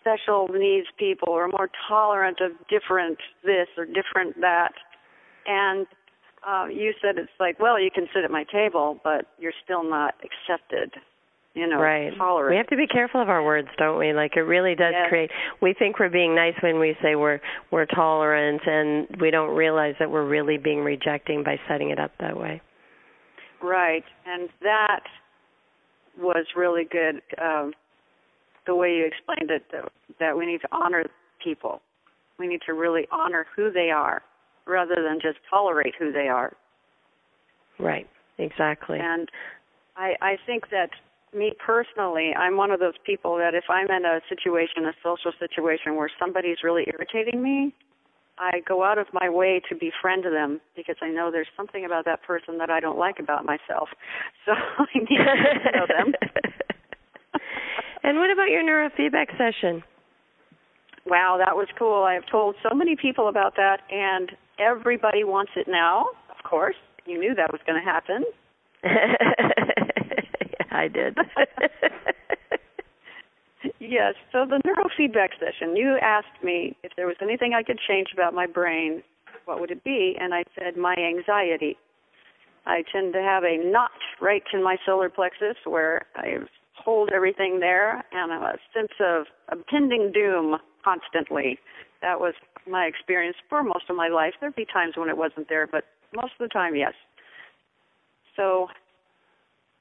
special 0.01 0.49
needs 0.49 0.87
people 0.99 1.29
or 1.29 1.49
more 1.49 1.71
tolerant 1.89 2.39
of 2.41 2.53
different 2.69 3.19
this 3.45 3.69
or 3.77 3.87
different 3.87 4.41
that. 4.41 4.73
And 5.47 5.87
uh, 6.47 6.67
you 6.67 6.93
said 7.03 7.19
it's 7.19 7.31
like, 7.39 7.61
well, 7.61 7.81
you 7.81 7.91
can 7.91 8.07
sit 8.15 8.25
at 8.25 8.31
my 8.31 8.45
table, 8.45 8.99
but 9.05 9.27
you're 9.39 9.53
still 9.65 9.89
not 9.89 10.15
accepted. 10.25 10.93
You 11.55 11.67
know, 11.67 11.81
right. 11.81 12.17
Tolerant. 12.17 12.53
We 12.53 12.57
have 12.59 12.69
to 12.69 12.77
be 12.77 12.87
careful 12.87 13.21
of 13.21 13.29
our 13.29 13.45
words, 13.45 13.67
don't 13.77 13.99
we? 13.99 14.13
Like 14.13 14.37
it 14.37 14.43
really 14.43 14.77
does 14.77 14.95
yes. 14.97 15.09
create. 15.09 15.31
We 15.61 15.75
think 15.77 15.99
we're 15.99 16.09
being 16.09 16.33
nice 16.35 16.55
when 16.63 16.79
we 16.79 16.97
say 17.03 17.17
we're 17.17 17.41
we're 17.73 17.87
tolerant, 17.87 18.63
and 18.65 19.09
we 19.21 19.33
don't 19.33 19.57
realize 19.57 19.97
that 19.99 20.09
we're 20.09 20.27
really 20.27 20.59
being 20.59 20.85
rejecting 20.85 21.43
by 21.43 21.59
setting 21.69 21.91
it 21.91 21.99
up 21.99 22.13
that 22.21 22.39
way. 22.39 22.63
Right, 23.61 24.05
and 24.27 24.49
that 24.63 25.03
was 26.17 26.47
really 26.57 26.85
good. 26.85 27.21
Um, 27.43 27.73
the 28.67 28.75
way 28.75 28.95
you 28.95 29.07
explained 29.07 29.51
it 29.51 29.65
that, 29.73 29.91
that 30.19 30.37
we 30.37 30.47
need 30.47 30.61
to 30.63 30.69
honor 30.73 31.05
people. 31.43 31.81
We 32.39 32.47
need 32.47 32.61
to 32.67 32.75
really 32.75 33.07
honor 33.13 33.47
who 33.55 33.71
they 33.71 33.91
are 33.91 34.23
rather 34.67 34.97
than 34.97 35.19
just 35.21 35.39
tolerate 35.49 35.95
who 35.99 36.13
they 36.13 36.29
are. 36.29 36.53
Right, 37.79 38.09
exactly. 38.39 38.99
And 39.01 39.29
I 39.97 40.15
I 40.21 40.37
think 40.47 40.71
that 40.71 40.91
me 41.35 41.53
personally, 41.65 42.33
I'm 42.37 42.57
one 42.57 42.71
of 42.71 42.81
those 42.81 42.99
people 43.05 43.37
that 43.39 43.55
if 43.55 43.65
I'm 43.69 43.87
in 43.91 44.05
a 44.05 44.21
situation, 44.29 44.85
a 44.87 44.93
social 45.03 45.33
situation 45.39 45.97
where 45.97 46.11
somebody's 46.19 46.59
really 46.65 46.87
irritating 46.89 47.43
me, 47.43 47.75
I 48.39 48.61
go 48.67 48.83
out 48.83 48.99
of 48.99 49.07
my 49.13 49.29
way 49.29 49.61
to 49.69 49.75
befriend 49.75 50.25
them 50.25 50.61
because 50.75 50.97
I 51.03 51.11
know 51.11 51.31
there's 51.31 51.53
something 51.57 51.85
about 51.85 52.07
that 52.07 52.23
person 52.23 52.59
that 52.59 52.71
I 52.71 52.81
don't 52.81 52.99
like 52.99 53.19
about 53.19 53.45
myself. 53.45 53.89
So 54.47 54.53
I 54.53 54.99
need 54.99 55.07
to 55.09 55.71
know 55.77 55.87
them. 55.87 56.15
And 58.03 58.19
what 58.19 58.31
about 58.31 58.49
your 58.49 58.63
neurofeedback 58.63 59.37
session? 59.37 59.83
Wow, 61.07 61.37
that 61.45 61.57
was 61.57 61.69
cool. 61.79 62.05
I 62.05 62.15
have 62.15 62.27
told 62.31 62.57
so 62.63 62.75
many 62.75 62.97
people 62.97 63.29
about 63.29 63.57
that, 63.57 63.81
and 63.91 64.33
everybody 64.59 65.25
wants 65.25 65.53
it 65.57 65.67
now. 65.69 66.07
Of 66.31 66.45
course, 66.49 66.77
you 67.07 67.19
knew 67.19 67.35
that 67.35 67.53
was 67.53 67.61
going 67.67 67.83
to 67.83 67.85
happen. 67.85 68.25
I 70.71 70.89
did. 70.89 71.17
Yes. 73.79 74.15
So 74.31 74.47
the 74.47 74.61
neurofeedback 74.65 75.31
session, 75.41 75.77
you 75.77 75.99
asked 76.01 76.45
me 76.45 76.77
if 76.83 76.93
there 76.97 77.07
was 77.07 77.17
anything 77.21 77.55
I 77.55 77.63
could 77.63 77.79
change 77.89 78.09
about 78.13 78.35
my 78.35 78.47
brain, 78.47 79.03
what 79.47 79.61
would 79.61 79.71
it 79.71 79.83
be? 79.83 80.17
And 80.19 80.33
I 80.33 80.45
said 80.59 80.77
my 80.77 80.95
anxiety. 80.95 81.77
I 82.67 82.85
tend 82.93 83.15
to 83.15 83.21
have 83.21 83.43
a 83.43 83.57
knot 83.59 83.91
right 84.21 84.43
in 84.53 84.63
my 84.63 84.77
solar 84.87 85.09
plexus 85.09 85.57
where 85.65 86.07
I 86.15 86.37
hold 86.85 87.11
everything 87.15 87.61
there 87.61 88.05
and 88.13 88.33
a 88.33 88.57
sense 88.75 88.93
of 89.01 89.27
impending 89.53 90.13
doom 90.13 90.57
constantly. 90.85 91.59
That 92.03 92.21
was 92.21 92.35
my 92.69 92.85
experience 92.85 93.37
for 93.49 93.63
most 93.63 93.85
of 93.89 93.97
my 93.97 94.09
life. 94.09 94.35
There'd 94.41 94.57
be 94.57 94.67
times 94.67 94.95
when 94.97 95.09
it 95.09 95.17
wasn't 95.17 95.49
there, 95.49 95.67
but 95.67 95.85
most 96.15 96.33
of 96.39 96.49
the 96.49 96.49
time, 96.49 96.75
yes. 96.75 96.95
So 98.37 98.69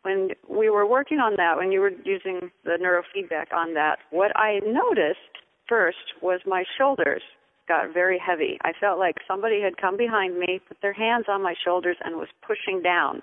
when 0.03 0.29
we 0.49 0.69
were 0.69 0.85
working 0.85 1.19
on 1.19 1.35
that, 1.37 1.57
when 1.57 1.71
you 1.71 1.79
were 1.79 1.91
using 2.03 2.51
the 2.63 2.77
neurofeedback 2.81 3.53
on 3.53 3.73
that, 3.73 3.99
what 4.11 4.31
I 4.35 4.59
noticed 4.65 5.19
first 5.67 5.97
was 6.21 6.41
my 6.45 6.63
shoulders 6.77 7.21
got 7.67 7.93
very 7.93 8.19
heavy. 8.19 8.57
I 8.63 8.71
felt 8.79 8.97
like 8.97 9.15
somebody 9.27 9.61
had 9.61 9.77
come 9.77 9.95
behind 9.95 10.37
me, 10.39 10.59
put 10.67 10.77
their 10.81 10.93
hands 10.93 11.25
on 11.29 11.43
my 11.43 11.53
shoulders, 11.63 11.97
and 12.03 12.15
was 12.15 12.27
pushing 12.45 12.81
down. 12.81 13.21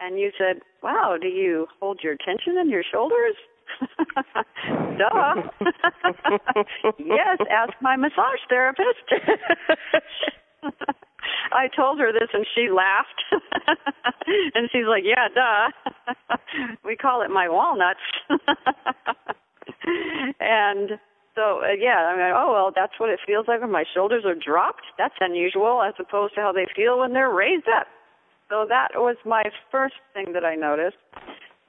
And 0.00 0.18
you 0.18 0.30
said, 0.36 0.62
Wow, 0.82 1.16
do 1.20 1.28
you 1.28 1.66
hold 1.80 2.00
your 2.02 2.16
tension 2.24 2.58
in 2.58 2.70
your 2.70 2.82
shoulders? 2.90 3.36
Duh. 4.98 5.34
yes, 6.98 7.38
ask 7.50 7.72
my 7.80 7.96
massage 7.96 8.40
therapist. 8.48 9.06
I 11.52 11.68
told 11.74 11.98
her 12.00 12.12
this 12.12 12.28
and 12.32 12.46
she 12.54 12.68
laughed. 12.70 13.22
and 14.54 14.68
she's 14.72 14.86
like, 14.88 15.04
Yeah, 15.04 15.28
duh. 15.34 15.70
we 16.84 16.96
call 16.96 17.22
it 17.22 17.30
my 17.30 17.48
walnuts. 17.48 18.00
and 20.40 20.98
so 21.34 21.60
uh, 21.64 21.72
yeah, 21.78 22.12
I 22.12 22.16
mean, 22.16 22.32
oh 22.36 22.52
well, 22.52 22.72
that's 22.74 22.92
what 22.98 23.10
it 23.10 23.20
feels 23.26 23.46
like 23.48 23.60
when 23.60 23.70
my 23.70 23.84
shoulders 23.94 24.24
are 24.26 24.34
dropped. 24.34 24.82
That's 24.98 25.14
unusual, 25.20 25.82
as 25.82 25.94
opposed 25.98 26.34
to 26.34 26.40
how 26.40 26.52
they 26.52 26.66
feel 26.76 26.98
when 26.98 27.12
they're 27.12 27.32
raised 27.32 27.68
up. 27.68 27.86
So 28.52 28.66
that 28.68 28.88
was 28.96 29.16
my 29.24 29.44
first 29.70 29.94
thing 30.12 30.34
that 30.34 30.44
I 30.44 30.56
noticed. 30.56 30.98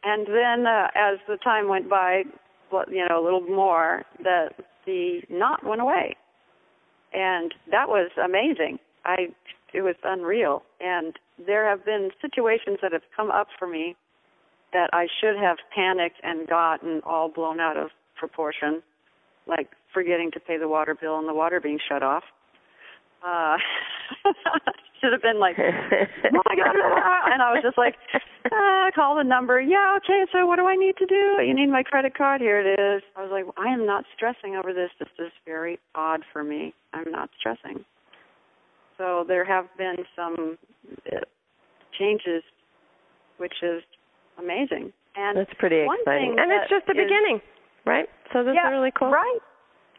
And 0.04 0.28
then 0.28 0.68
uh, 0.68 0.88
as 0.94 1.18
the 1.30 1.38
time 1.38 1.70
went 1.70 1.90
by, 1.90 2.24
you 2.92 3.08
know, 3.08 3.22
a 3.22 3.24
little 3.24 3.40
more, 3.40 4.04
the 4.22 4.50
the 4.86 5.22
knot 5.30 5.66
went 5.66 5.80
away, 5.80 6.18
and 7.14 7.54
that 7.72 7.88
was 7.88 8.12
amazing. 8.22 8.80
I 9.06 9.28
it 9.74 9.82
was 9.82 9.96
unreal. 10.04 10.64
And 10.82 11.18
there 11.48 11.70
have 11.70 11.86
been 11.86 12.10
situations 12.22 12.80
that 12.82 12.92
have 12.92 13.04
come 13.16 13.32
up 13.32 13.48
for 13.58 13.66
me 13.66 13.96
that 14.74 14.90
I 14.92 15.08
should 15.22 15.38
have 15.38 15.60
panicked 15.74 16.20
and 16.22 16.50
gotten 16.50 17.00
all 17.06 17.30
blown 17.30 17.62
out 17.62 17.78
of 17.78 17.92
proportion, 18.18 18.84
like 19.48 19.70
forgetting 19.94 20.32
to 20.32 20.40
pay 20.42 20.58
the 20.58 20.68
water 20.68 20.98
bill 21.00 21.18
and 21.18 21.30
the 21.30 21.34
water 21.34 21.62
being 21.62 21.80
shut 21.88 22.04
off. 22.04 22.24
Uh, 23.26 23.56
should 25.04 25.12
have 25.12 25.22
been 25.22 25.40
like, 25.40 25.60
oh 25.60 26.44
my 26.48 26.56
god! 26.56 26.72
And 27.34 27.42
I 27.42 27.52
was 27.52 27.62
just 27.64 27.78
like, 27.78 27.96
ah, 28.52 28.88
call 28.96 29.18
the 29.18 29.24
number. 29.24 29.60
Yeah, 29.60 29.98
okay. 29.98 30.24
So 30.32 30.46
what 30.46 30.56
do 30.56 30.68
I 30.68 30.76
need 30.76 30.96
to 30.98 31.06
do? 31.06 31.44
You 31.44 31.54
need 31.54 31.68
my 31.68 31.84
credit 31.84 32.16
card. 32.16 32.40
Here 32.40 32.62
it 32.62 32.80
is. 32.80 33.04
I 33.16 33.22
was 33.22 33.32
like, 33.32 33.46
I 33.58 33.74
am 33.74 33.86
not 33.86 34.06
stressing 34.16 34.56
over 34.56 34.72
this. 34.72 34.90
This 35.00 35.10
is 35.20 35.32
very 35.46 35.80
odd 35.96 36.22
for 36.32 36.44
me. 36.44 36.74
I'm 36.94 37.12
not 37.12 37.30
stressing. 37.38 37.84
So 38.98 39.26
there 39.28 39.44
have 39.44 39.66
been 39.78 39.98
some 40.16 40.58
uh, 41.12 41.20
changes, 41.98 42.44
which 43.38 43.56
is 43.64 43.82
amazing. 44.38 44.94
And 45.16 45.38
that's 45.38 45.54
pretty 45.60 45.82
exciting. 45.82 46.36
And 46.38 46.52
it's 46.52 46.70
just 46.70 46.86
the 46.86 46.94
is, 46.94 47.06
beginning, 47.06 47.42
right? 47.86 48.06
So 48.32 48.44
that's 48.44 48.56
yeah, 48.56 48.70
really 48.70 48.92
cool. 48.98 49.12
Right. 49.12 49.40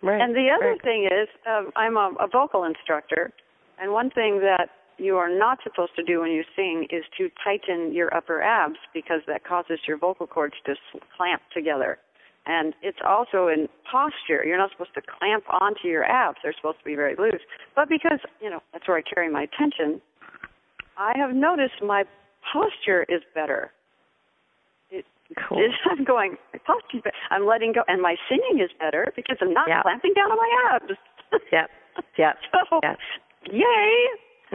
Right. 0.03 0.21
And 0.21 0.35
the 0.35 0.49
other 0.55 0.73
right. 0.73 0.83
thing 0.83 1.07
is, 1.07 1.29
uh, 1.49 1.71
I'm 1.77 1.97
a, 1.97 2.13
a 2.21 2.29
vocal 2.31 2.65
instructor, 2.65 3.33
and 3.81 3.93
one 3.93 4.11
thing 4.11 4.41
that 4.41 4.69
you 4.99 5.17
are 5.17 5.29
not 5.29 5.59
supposed 5.63 5.93
to 5.97 6.03
do 6.03 6.21
when 6.21 6.31
you 6.31 6.45
sing 6.57 6.87
is 6.91 7.05
to 7.19 7.29
tighten 7.43 7.93
your 7.93 8.15
upper 8.15 8.43
abs 8.43 8.79
because 8.93 9.21
that 9.27 9.45
causes 9.45 9.79
your 9.87 9.99
vocal 9.99 10.27
cords 10.27 10.55
to 10.67 10.75
clamp 11.17 11.43
together. 11.53 11.99
And 12.47 12.75
it's 12.83 12.99
also 13.07 13.49
in 13.49 13.69
posture. 13.91 14.45
You're 14.45 14.59
not 14.59 14.71
supposed 14.71 14.95
to 14.95 15.03
clamp 15.03 15.45
onto 15.49 15.89
your 15.89 16.05
abs. 16.05 16.39
They're 16.43 16.55
supposed 16.55 16.79
to 16.79 16.85
be 16.85 16.95
very 16.95 17.17
loose. 17.17 17.41
But 17.75 17.89
because, 17.89 18.19
you 18.41 18.51
know, 18.51 18.61
that's 18.73 18.87
where 18.87 18.99
I 18.99 19.03
carry 19.03 19.31
my 19.31 19.47
attention, 19.49 20.01
I 20.99 21.15
have 21.17 21.35
noticed 21.35 21.83
my 21.83 22.05
posture 22.53 23.07
is 23.09 23.23
better. 23.35 23.73
It, 24.91 25.07
cool. 25.49 25.59
it, 25.59 25.73
I'm 25.91 26.05
going, 26.05 26.37
my 26.53 26.61
posture 26.67 26.99
is 26.99 27.03
better. 27.03 27.17
I'm 27.31 27.47
letting 27.47 27.73
go. 27.73 27.81
And 27.89 28.03
my 28.03 28.17
singing 28.29 28.63
is 28.63 28.71
better 28.79 29.11
because 29.17 29.39
I'm 29.41 29.55
not 29.55 29.67
yep. 29.67 29.83
clamping 29.83 30.13
down 30.15 30.31
on 30.31 30.37
my 30.37 30.75
abs. 30.75 30.93
yep. 31.51 31.71
Yep. 32.19 32.37
so, 32.71 32.81
yep. 32.83 32.99
yay. 33.51 34.07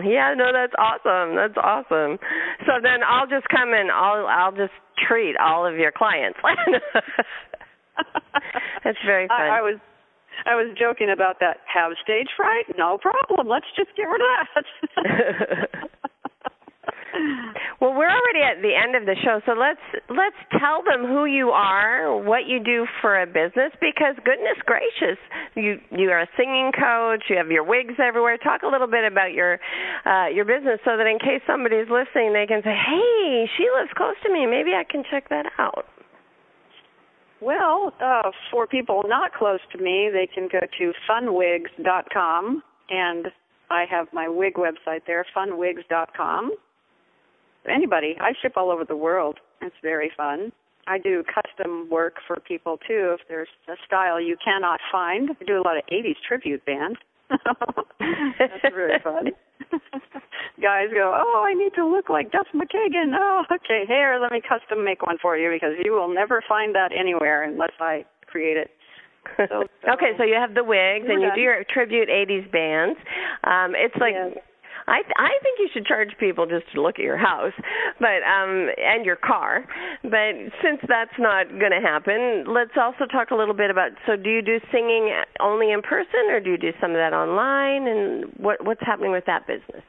Yeah, 0.03 0.33
no, 0.35 0.51
that's 0.53 0.73
awesome. 0.77 1.35
That's 1.35 1.57
awesome. 1.57 2.19
So 2.65 2.79
then 2.81 3.03
I'll 3.07 3.27
just 3.27 3.47
come 3.49 3.73
and 3.73 3.91
I'll 3.91 4.27
I'll 4.27 4.51
just 4.51 4.73
treat 5.07 5.35
all 5.37 5.65
of 5.65 5.75
your 5.75 5.91
clients. 5.91 6.39
That's 8.83 8.97
very 9.05 9.27
fun. 9.27 9.41
I, 9.41 9.59
I 9.59 9.61
was 9.61 9.79
I 10.45 10.55
was 10.55 10.75
joking 10.79 11.09
about 11.11 11.39
that. 11.41 11.57
Have 11.67 11.91
stage 12.03 12.27
fright? 12.35 12.65
No 12.77 12.97
problem. 12.97 13.47
Let's 13.47 13.67
just 13.75 13.89
get 13.95 14.03
rid 14.03 14.21
of 14.21 14.27
that. 14.55 15.69
well, 17.79 17.95
we're 17.95 18.11
already 18.11 18.43
at 18.43 18.61
the 18.61 18.75
end 18.75 18.95
of 18.99 19.07
the 19.07 19.15
show, 19.23 19.39
so 19.45 19.55
let's 19.55 19.79
let's 20.11 20.35
tell 20.59 20.83
them 20.83 21.07
who 21.07 21.23
you 21.23 21.49
are, 21.55 22.11
what 22.11 22.43
you 22.45 22.59
do 22.59 22.85
for 22.99 23.21
a 23.21 23.25
business 23.25 23.71
because 23.79 24.19
goodness 24.27 24.59
gracious, 24.67 25.15
you 25.55 25.79
you 25.95 26.11
are 26.11 26.27
a 26.27 26.29
singing 26.35 26.71
coach, 26.75 27.23
you 27.29 27.37
have 27.37 27.47
your 27.47 27.63
wigs 27.63 27.95
everywhere. 27.95 28.37
Talk 28.37 28.63
a 28.63 28.67
little 28.67 28.87
bit 28.91 29.07
about 29.07 29.31
your 29.31 29.59
uh 30.05 30.27
your 30.27 30.43
business 30.43 30.83
so 30.83 30.97
that 30.99 31.07
in 31.07 31.19
case 31.19 31.39
somebody's 31.47 31.87
listening, 31.87 32.35
they 32.35 32.45
can 32.45 32.59
say, 32.63 32.75
"Hey, 32.75 33.47
she 33.55 33.71
lives 33.71 33.91
close 33.95 34.19
to 34.27 34.29
me. 34.31 34.45
Maybe 34.45 34.75
I 34.75 34.83
can 34.83 35.03
check 35.09 35.29
that 35.29 35.47
out." 35.57 35.87
Well, 37.41 37.93
uh, 38.03 38.31
for 38.51 38.67
people 38.67 39.03
not 39.07 39.33
close 39.33 39.61
to 39.71 39.77
me, 39.77 40.09
they 40.11 40.27
can 40.27 40.49
go 40.51 40.59
to 40.59 40.93
funwigs.com, 41.07 42.61
and 42.89 43.27
I 43.69 43.85
have 43.89 44.07
my 44.11 44.27
wig 44.27 44.55
website 44.55 45.05
there, 45.07 45.25
funwigs.com. 45.33 46.51
Anybody, 47.69 48.15
I 48.19 48.33
ship 48.41 48.53
all 48.55 48.71
over 48.71 48.85
the 48.85 48.95
world. 48.95 49.39
It's 49.61 49.75
very 49.81 50.11
fun. 50.15 50.51
I 50.87 50.97
do 50.97 51.23
custom 51.23 51.87
work 51.89 52.15
for 52.25 52.37
people 52.39 52.77
too. 52.87 53.15
If 53.19 53.27
there's 53.27 53.49
a 53.67 53.75
style 53.85 54.19
you 54.19 54.37
cannot 54.43 54.79
find, 54.91 55.29
I 55.39 55.43
do 55.43 55.57
a 55.57 55.63
lot 55.63 55.77
of 55.77 55.83
'80s 55.91 56.15
tribute 56.27 56.65
bands. 56.65 56.97
That's 57.29 58.75
really 58.75 58.99
fun. 59.03 59.27
Guys 60.61 60.87
go, 60.93 61.13
oh, 61.15 61.45
I 61.45 61.53
need 61.53 61.73
to 61.75 61.85
look 61.85 62.09
like 62.09 62.31
Duff 62.31 62.47
McKagan. 62.55 63.13
Oh, 63.13 63.43
okay, 63.51 63.83
here, 63.87 64.17
let 64.19 64.31
me 64.31 64.41
custom 64.41 64.83
make 64.83 65.05
one 65.05 65.17
for 65.21 65.37
you 65.37 65.51
because 65.51 65.75
you 65.83 65.91
will 65.91 66.13
never 66.13 66.43
find 66.49 66.73
that 66.75 66.89
anywhere 66.97 67.43
unless 67.43 67.71
I 67.79 68.03
create 68.25 68.57
it. 68.57 68.71
So, 69.37 69.63
okay, 69.93 70.17
so 70.17 70.23
you 70.23 70.35
have 70.35 70.55
the 70.55 70.63
wigs 70.63 71.05
and 71.07 71.21
you 71.21 71.29
do 71.35 71.41
your 71.41 71.63
tribute 71.71 72.09
'80s 72.09 72.51
bands. 72.51 72.97
Um, 73.43 73.73
it's 73.75 73.95
like 73.99 74.15
yes. 74.15 74.37
I 74.89 75.01
I 75.17 75.31
think 75.43 75.59
you 75.59 75.69
should 75.73 75.85
charge 75.85 76.09
people 76.19 76.45
just 76.45 76.65
to 76.73 76.81
look 76.81 76.97
at 76.97 77.05
your 77.05 77.17
house, 77.17 77.53
but 77.99 78.25
um 78.25 78.69
and 78.77 79.05
your 79.05 79.15
car. 79.15 79.65
But 80.03 80.33
since 80.63 80.81
that's 80.87 81.13
not 81.19 81.47
going 81.49 81.71
to 81.71 81.81
happen, 81.81 82.45
let's 82.47 82.73
also 82.75 83.05
talk 83.05 83.31
a 83.31 83.35
little 83.35 83.53
bit 83.53 83.69
about 83.69 83.91
so 84.05 84.15
do 84.15 84.29
you 84.29 84.41
do 84.41 84.59
singing 84.71 85.13
only 85.39 85.71
in 85.71 85.81
person 85.81 86.33
or 86.33 86.39
do 86.39 86.49
you 86.51 86.57
do 86.57 86.71
some 86.81 86.91
of 86.91 86.97
that 86.97 87.13
online 87.13 87.87
and 87.87 88.33
what 88.37 88.65
what's 88.65 88.81
happening 88.81 89.11
with 89.11 89.25
that 89.25 89.45
business? 89.45 89.83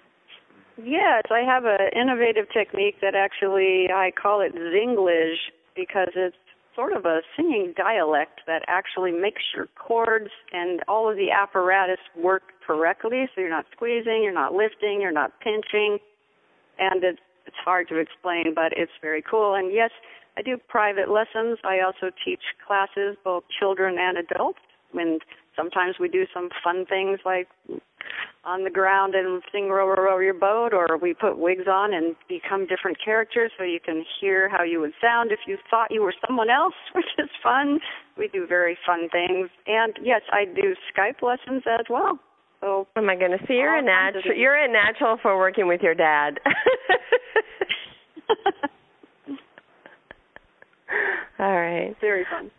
Yes, 0.76 1.24
I 1.30 1.40
have 1.40 1.64
an 1.64 1.90
innovative 1.94 2.46
technique 2.52 2.96
that 3.02 3.14
actually 3.14 3.88
I 3.92 4.12
call 4.12 4.40
it 4.40 4.54
Zinglish 4.54 5.40
because 5.76 6.12
it's 6.14 6.36
sort 6.74 6.92
of 6.92 7.04
a 7.04 7.20
singing 7.36 7.74
dialect 7.76 8.40
that 8.46 8.62
actually 8.68 9.12
makes 9.12 9.42
your 9.54 9.68
cords 9.76 10.30
and 10.52 10.80
all 10.88 11.10
of 11.10 11.16
the 11.16 11.30
apparatus 11.30 11.98
work 12.16 12.42
correctly. 12.66 13.28
So 13.34 13.40
you're 13.40 13.50
not 13.50 13.66
squeezing, 13.72 14.22
you're 14.22 14.32
not 14.32 14.54
lifting, 14.54 15.00
you're 15.00 15.12
not 15.12 15.32
pinching, 15.40 15.98
and 16.78 17.02
it's 17.04 17.20
it's 17.46 17.56
hard 17.64 17.88
to 17.88 17.96
explain, 17.96 18.54
but 18.54 18.72
it's 18.76 18.92
very 19.02 19.22
cool. 19.22 19.54
And 19.54 19.72
yes, 19.72 19.90
I 20.36 20.42
do 20.42 20.56
private 20.68 21.08
lessons. 21.08 21.58
I 21.64 21.80
also 21.80 22.14
teach 22.24 22.42
classes, 22.64 23.16
both 23.24 23.44
children 23.58 23.96
and 23.98 24.18
adults. 24.18 24.60
And 24.94 25.20
sometimes 25.56 25.96
we 25.98 26.08
do 26.08 26.26
some 26.32 26.48
fun 26.62 26.86
things 26.86 27.20
like 27.24 27.48
on 28.44 28.64
the 28.64 28.70
ground 28.70 29.14
and 29.14 29.42
sing 29.52 29.68
row 29.68 29.86
row 29.86 30.02
row 30.02 30.18
your 30.18 30.34
boat 30.34 30.72
or 30.72 30.96
we 30.96 31.12
put 31.12 31.36
wigs 31.38 31.66
on 31.68 31.92
and 31.92 32.16
become 32.28 32.66
different 32.66 32.96
characters 33.02 33.52
so 33.58 33.64
you 33.64 33.80
can 33.84 34.04
hear 34.20 34.48
how 34.48 34.62
you 34.62 34.80
would 34.80 34.94
sound 35.00 35.30
if 35.30 35.40
you 35.46 35.58
thought 35.70 35.90
you 35.90 36.02
were 36.02 36.14
someone 36.26 36.48
else 36.48 36.74
which 36.94 37.04
is 37.18 37.28
fun. 37.42 37.80
We 38.16 38.28
do 38.28 38.46
very 38.46 38.78
fun 38.86 39.08
things. 39.10 39.50
And 39.66 39.98
yes 40.02 40.22
i 40.32 40.44
do 40.44 40.74
skype 40.94 41.22
lessons 41.22 41.62
as 41.66 41.86
well. 41.90 42.18
So 42.60 42.86
oh 42.96 43.02
my 43.02 43.16
goodness. 43.16 43.40
So 43.46 43.52
you're 43.52 43.76
a 43.76 43.82
natural 43.82 44.34
you're 44.34 44.56
a 44.56 44.68
natural 44.72 45.18
for 45.22 45.36
working 45.38 45.66
with 45.68 45.82
your 45.82 45.94
dad. 45.94 46.38
All 51.38 51.56
right. 51.56 51.94
Very 52.00 52.26
fun. 52.30 52.50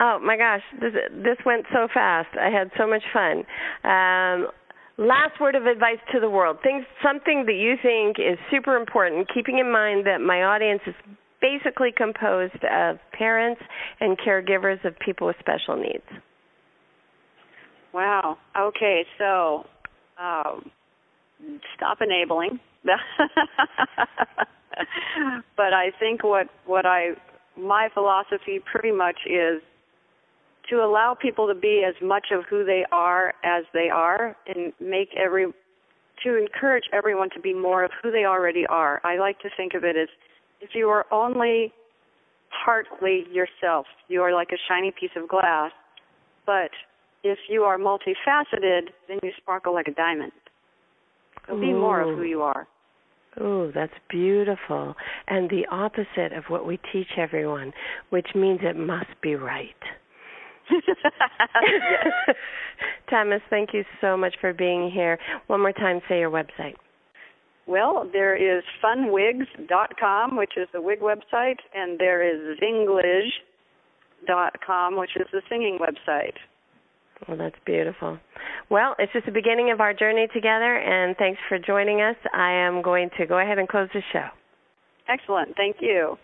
Oh 0.00 0.18
my 0.18 0.36
gosh, 0.36 0.62
this 0.80 0.92
this 1.22 1.36
went 1.46 1.66
so 1.72 1.88
fast. 1.92 2.28
I 2.40 2.50
had 2.50 2.70
so 2.76 2.86
much 2.86 3.02
fun. 3.12 3.44
Um, 3.84 4.48
last 4.98 5.40
word 5.40 5.54
of 5.54 5.66
advice 5.66 5.98
to 6.12 6.20
the 6.20 6.30
world. 6.30 6.58
Things 6.62 6.84
something 7.02 7.44
that 7.46 7.54
you 7.54 7.74
think 7.82 8.18
is 8.18 8.38
super 8.50 8.76
important, 8.76 9.28
keeping 9.32 9.58
in 9.58 9.70
mind 9.70 10.06
that 10.06 10.20
my 10.20 10.42
audience 10.42 10.80
is 10.86 10.94
basically 11.40 11.92
composed 11.94 12.64
of 12.64 12.98
parents 13.12 13.60
and 14.00 14.16
caregivers 14.18 14.84
of 14.84 14.98
people 14.98 15.26
with 15.26 15.36
special 15.40 15.76
needs. 15.76 16.04
Wow. 17.92 18.38
Okay, 18.58 19.04
so 19.18 19.66
um, 20.20 20.70
stop 21.76 21.98
enabling. 22.00 22.60
but 25.56 25.72
I 25.72 25.90
think 25.98 26.22
what 26.22 26.48
what 26.66 26.84
I 26.84 27.10
my 27.56 27.88
philosophy 27.94 28.60
pretty 28.70 28.92
much 28.92 29.16
is 29.26 29.62
to 30.70 30.76
allow 30.76 31.14
people 31.14 31.46
to 31.48 31.54
be 31.54 31.84
as 31.86 31.94
much 32.02 32.28
of 32.32 32.44
who 32.48 32.64
they 32.64 32.84
are 32.92 33.34
as 33.44 33.64
they 33.72 33.88
are 33.92 34.36
and 34.46 34.72
make 34.80 35.08
every 35.16 35.46
to 36.22 36.38
encourage 36.38 36.84
everyone 36.92 37.28
to 37.30 37.40
be 37.40 37.52
more 37.52 37.84
of 37.84 37.90
who 38.02 38.10
they 38.10 38.24
already 38.24 38.64
are. 38.66 39.00
I 39.04 39.18
like 39.18 39.40
to 39.40 39.50
think 39.56 39.74
of 39.74 39.84
it 39.84 39.96
as 39.96 40.08
if 40.60 40.70
you 40.74 40.88
are 40.88 41.06
only 41.12 41.72
partly 42.64 43.24
yourself, 43.32 43.86
you 44.08 44.22
are 44.22 44.32
like 44.32 44.48
a 44.52 44.58
shiny 44.68 44.92
piece 44.98 45.10
of 45.16 45.28
glass. 45.28 45.72
But 46.46 46.70
if 47.22 47.38
you 47.48 47.62
are 47.62 47.78
multifaceted, 47.78 48.90
then 49.08 49.18
you 49.22 49.32
sparkle 49.38 49.74
like 49.74 49.88
a 49.88 49.94
diamond. 49.94 50.32
So 51.48 51.58
be 51.58 51.72
more 51.72 52.00
of 52.00 52.16
who 52.16 52.22
you 52.22 52.42
are. 52.42 52.66
Oh, 53.40 53.70
that's 53.74 53.92
beautiful. 54.08 54.94
And 55.26 55.50
the 55.50 55.66
opposite 55.70 56.32
of 56.32 56.44
what 56.48 56.66
we 56.66 56.78
teach 56.92 57.08
everyone, 57.16 57.72
which 58.10 58.28
means 58.34 58.60
it 58.62 58.76
must 58.76 59.10
be 59.20 59.34
right. 59.34 59.74
Tamis, 63.10 63.40
thank 63.50 63.70
you 63.72 63.84
so 64.00 64.16
much 64.16 64.36
for 64.40 64.52
being 64.52 64.88
here. 64.90 65.18
One 65.46 65.60
more 65.60 65.72
time, 65.72 66.00
say 66.08 66.18
your 66.20 66.30
website. 66.30 66.74
Well, 67.66 68.08
there 68.12 68.36
is 68.36 68.62
funwigs.com, 68.82 70.36
which 70.36 70.52
is 70.56 70.68
the 70.72 70.82
wig 70.82 71.00
website, 71.00 71.58
and 71.74 71.98
there 71.98 72.22
is 72.22 72.58
zinglish.com, 72.60 74.96
which 74.98 75.16
is 75.16 75.26
the 75.32 75.42
singing 75.48 75.78
website. 75.80 76.36
Well, 77.26 77.38
that's 77.38 77.56
beautiful. 77.64 78.18
Well, 78.70 78.94
it's 78.98 79.12
just 79.12 79.26
the 79.26 79.32
beginning 79.32 79.70
of 79.70 79.80
our 79.80 79.94
journey 79.94 80.26
together, 80.34 80.76
and 80.76 81.16
thanks 81.16 81.40
for 81.48 81.58
joining 81.58 82.02
us. 82.02 82.16
I 82.34 82.52
am 82.52 82.82
going 82.82 83.08
to 83.18 83.26
go 83.26 83.38
ahead 83.38 83.58
and 83.58 83.66
close 83.68 83.88
the 83.94 84.02
show. 84.12 84.28
Excellent. 85.08 85.56
Thank 85.56 85.76
you. 85.80 86.18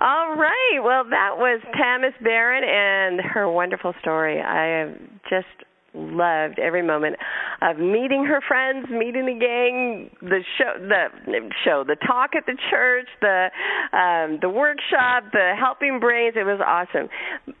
All 0.00 0.34
right. 0.36 0.80
Well, 0.82 1.04
that 1.10 1.38
was 1.38 1.60
Tamis 1.78 2.20
Barron 2.22 2.64
and 2.64 3.20
her 3.20 3.50
wonderful 3.50 3.94
story. 4.00 4.40
I 4.40 4.94
just 5.30 5.46
loved 5.94 6.58
every 6.58 6.82
moment 6.82 7.16
of 7.60 7.78
meeting 7.78 8.24
her 8.24 8.40
friends, 8.48 8.88
meeting 8.90 9.26
the 9.26 9.38
gang, 9.38 10.10
the 10.22 10.40
show, 10.58 10.72
the 10.80 11.50
show, 11.64 11.84
the 11.86 11.96
talk 12.06 12.30
at 12.34 12.46
the 12.46 12.56
church, 12.70 13.06
the 13.20 13.50
um, 13.92 14.38
the 14.40 14.48
workshop, 14.48 15.24
the 15.32 15.52
helping 15.58 16.00
brains. 16.00 16.34
It 16.36 16.44
was 16.44 16.60
awesome. 16.64 17.08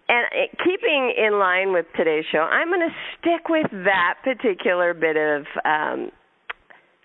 And 0.08 0.26
it, 0.32 0.50
keeping 0.64 1.14
in 1.16 1.38
line 1.38 1.72
with 1.72 1.86
today's 1.96 2.24
show, 2.32 2.40
I'm 2.40 2.68
going 2.68 2.88
to 2.88 2.94
stick 3.20 3.48
with 3.48 3.70
that 3.84 4.14
particular 4.24 4.94
bit 4.94 5.16
of 5.16 5.44
um, 5.64 6.10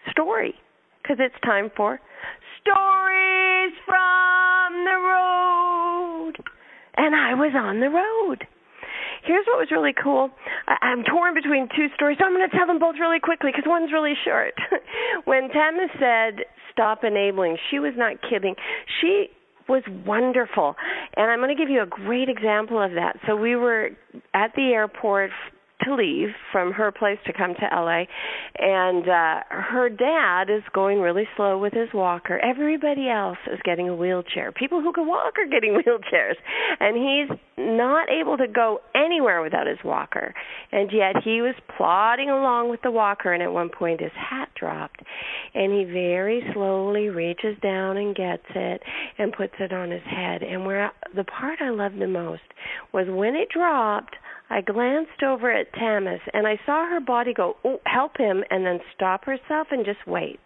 story 0.10 0.56
because 1.04 1.18
it's 1.20 1.36
time 1.44 1.70
for 1.76 2.00
stories 2.68 3.74
from 3.88 4.84
the 4.84 5.00
road. 5.00 6.34
And 6.98 7.16
I 7.16 7.34
was 7.40 7.54
on 7.56 7.80
the 7.80 7.90
road 7.90 8.48
here's 9.28 9.46
what 9.46 9.60
was 9.60 9.68
really 9.72 9.92
cool. 9.92 10.32
I, 10.68 10.88
I'm 10.88 11.04
torn 11.04 11.36
between 11.36 11.68
two 11.76 11.88
stories, 11.96 12.18
so 12.18 12.26
I'm 12.26 12.34
going 12.34 12.50
to 12.50 12.58
tell 12.58 12.66
them 12.66 12.80
both 12.80 12.96
really 13.00 13.20
quickly 13.20 13.52
because 13.52 13.68
one's 13.68 13.92
really 13.92 14.14
short. 14.24 14.56
when 15.26 15.50
Tamis 15.50 15.92
said 16.00 16.46
stop 16.72 17.04
enabling, 17.04 17.58
she 17.70 17.80
was 17.80 17.94
not 17.98 18.16
kidding. 18.24 18.56
She 19.02 19.28
was 19.68 19.84
wonderful. 20.06 20.76
And 21.18 21.30
I'm 21.30 21.40
going 21.40 21.56
to 21.56 21.62
give 21.62 21.70
you 21.70 21.84
a 21.84 21.86
great 21.86 22.30
example 22.30 22.82
of 22.82 22.92
that. 22.92 23.18
So 23.28 23.36
we 23.36 23.56
were 23.56 23.90
at 24.34 24.56
the 24.56 24.72
airport 24.72 25.32
to 25.88 25.96
leave 25.96 26.30
from 26.52 26.72
her 26.74 26.92
place 26.92 27.18
to 27.26 27.34
come 27.34 27.54
to 27.56 27.66
LA 27.72 28.04
and 28.58 29.08
uh 29.08 29.44
her 29.50 29.90
dad 29.90 30.50
is 30.50 30.64
going 30.74 31.00
really 31.00 31.28
slow 31.36 31.58
with 31.58 31.74
his 31.74 31.90
walker. 31.94 32.40
Everybody 32.40 33.10
else 33.10 33.38
is 33.52 33.60
getting 33.64 33.90
a 33.90 33.96
wheelchair. 33.96 34.52
People 34.52 34.82
who 34.82 34.94
can 34.94 35.08
walk 35.08 35.34
are 35.38 35.50
getting 35.50 35.74
wheelchairs 35.88 36.36
and 36.80 36.96
he's 36.96 37.38
not 37.58 38.08
able 38.10 38.38
to 38.38 38.48
go 38.48 38.80
anywhere 38.96 39.42
without 39.42 39.68
his 39.68 39.80
walker. 39.84 40.34
And 40.72 40.90
yet 40.92 41.24
he 41.24 41.42
was 41.42 41.56
plodding 41.76 42.30
along 42.30 42.70
with 42.70 42.82
the 42.84 42.92
walker 42.92 43.34
and 43.34 43.42
at 43.42 43.52
one 43.52 43.70
point 43.70 44.02
his 44.02 44.12
hat 44.16 44.50
dropped 44.60 45.02
and 45.54 45.74
he 45.74 45.86
very 45.86 46.44
slowly 46.54 47.10
reaches 47.10 47.58
down 47.62 47.98
and 47.98 48.16
gets 48.16 48.46
it 48.56 48.82
and 49.18 49.34
puts 49.34 49.54
it 49.60 49.74
on 49.74 49.92
his 49.92 50.04
head. 50.04 50.44
And 50.44 50.66
where 50.66 50.92
the 51.16 51.24
part 51.24 51.60
I 51.62 51.70
loved 51.70 52.00
the 52.00 52.08
most 52.08 52.42
was 52.94 53.08
when 53.10 53.36
it 53.36 53.50
dropped 53.50 54.16
I 54.50 54.62
glanced 54.62 55.24
over 55.26 55.52
at 55.52 55.74
Tamis 55.74 56.22
and 56.34 56.48
I 56.48 56.60
saw 56.66 56.88
her 56.90 57.00
body 57.00 57.34
go, 57.34 57.58
oh, 57.66 57.80
help 57.86 58.18
him, 58.18 58.44
and 58.50 58.66
then 58.66 58.80
stop 58.96 59.26
herself 59.26 59.68
and 59.72 59.86
just 59.86 60.08
wait. 60.08 60.40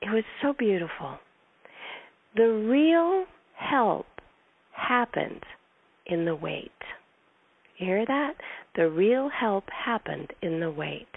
It 0.00 0.10
was 0.10 0.24
so 0.40 0.54
beautiful. 0.58 1.18
The 2.36 2.48
real 2.48 3.26
help 3.54 4.06
happened 4.72 5.42
in 6.06 6.24
the 6.24 6.34
wait. 6.34 6.72
You 7.76 7.86
hear 7.86 8.06
that? 8.06 8.34
The 8.76 8.88
real 8.88 9.28
help 9.28 9.64
happened 9.70 10.32
in 10.42 10.60
the 10.60 10.70
wait. 10.70 11.08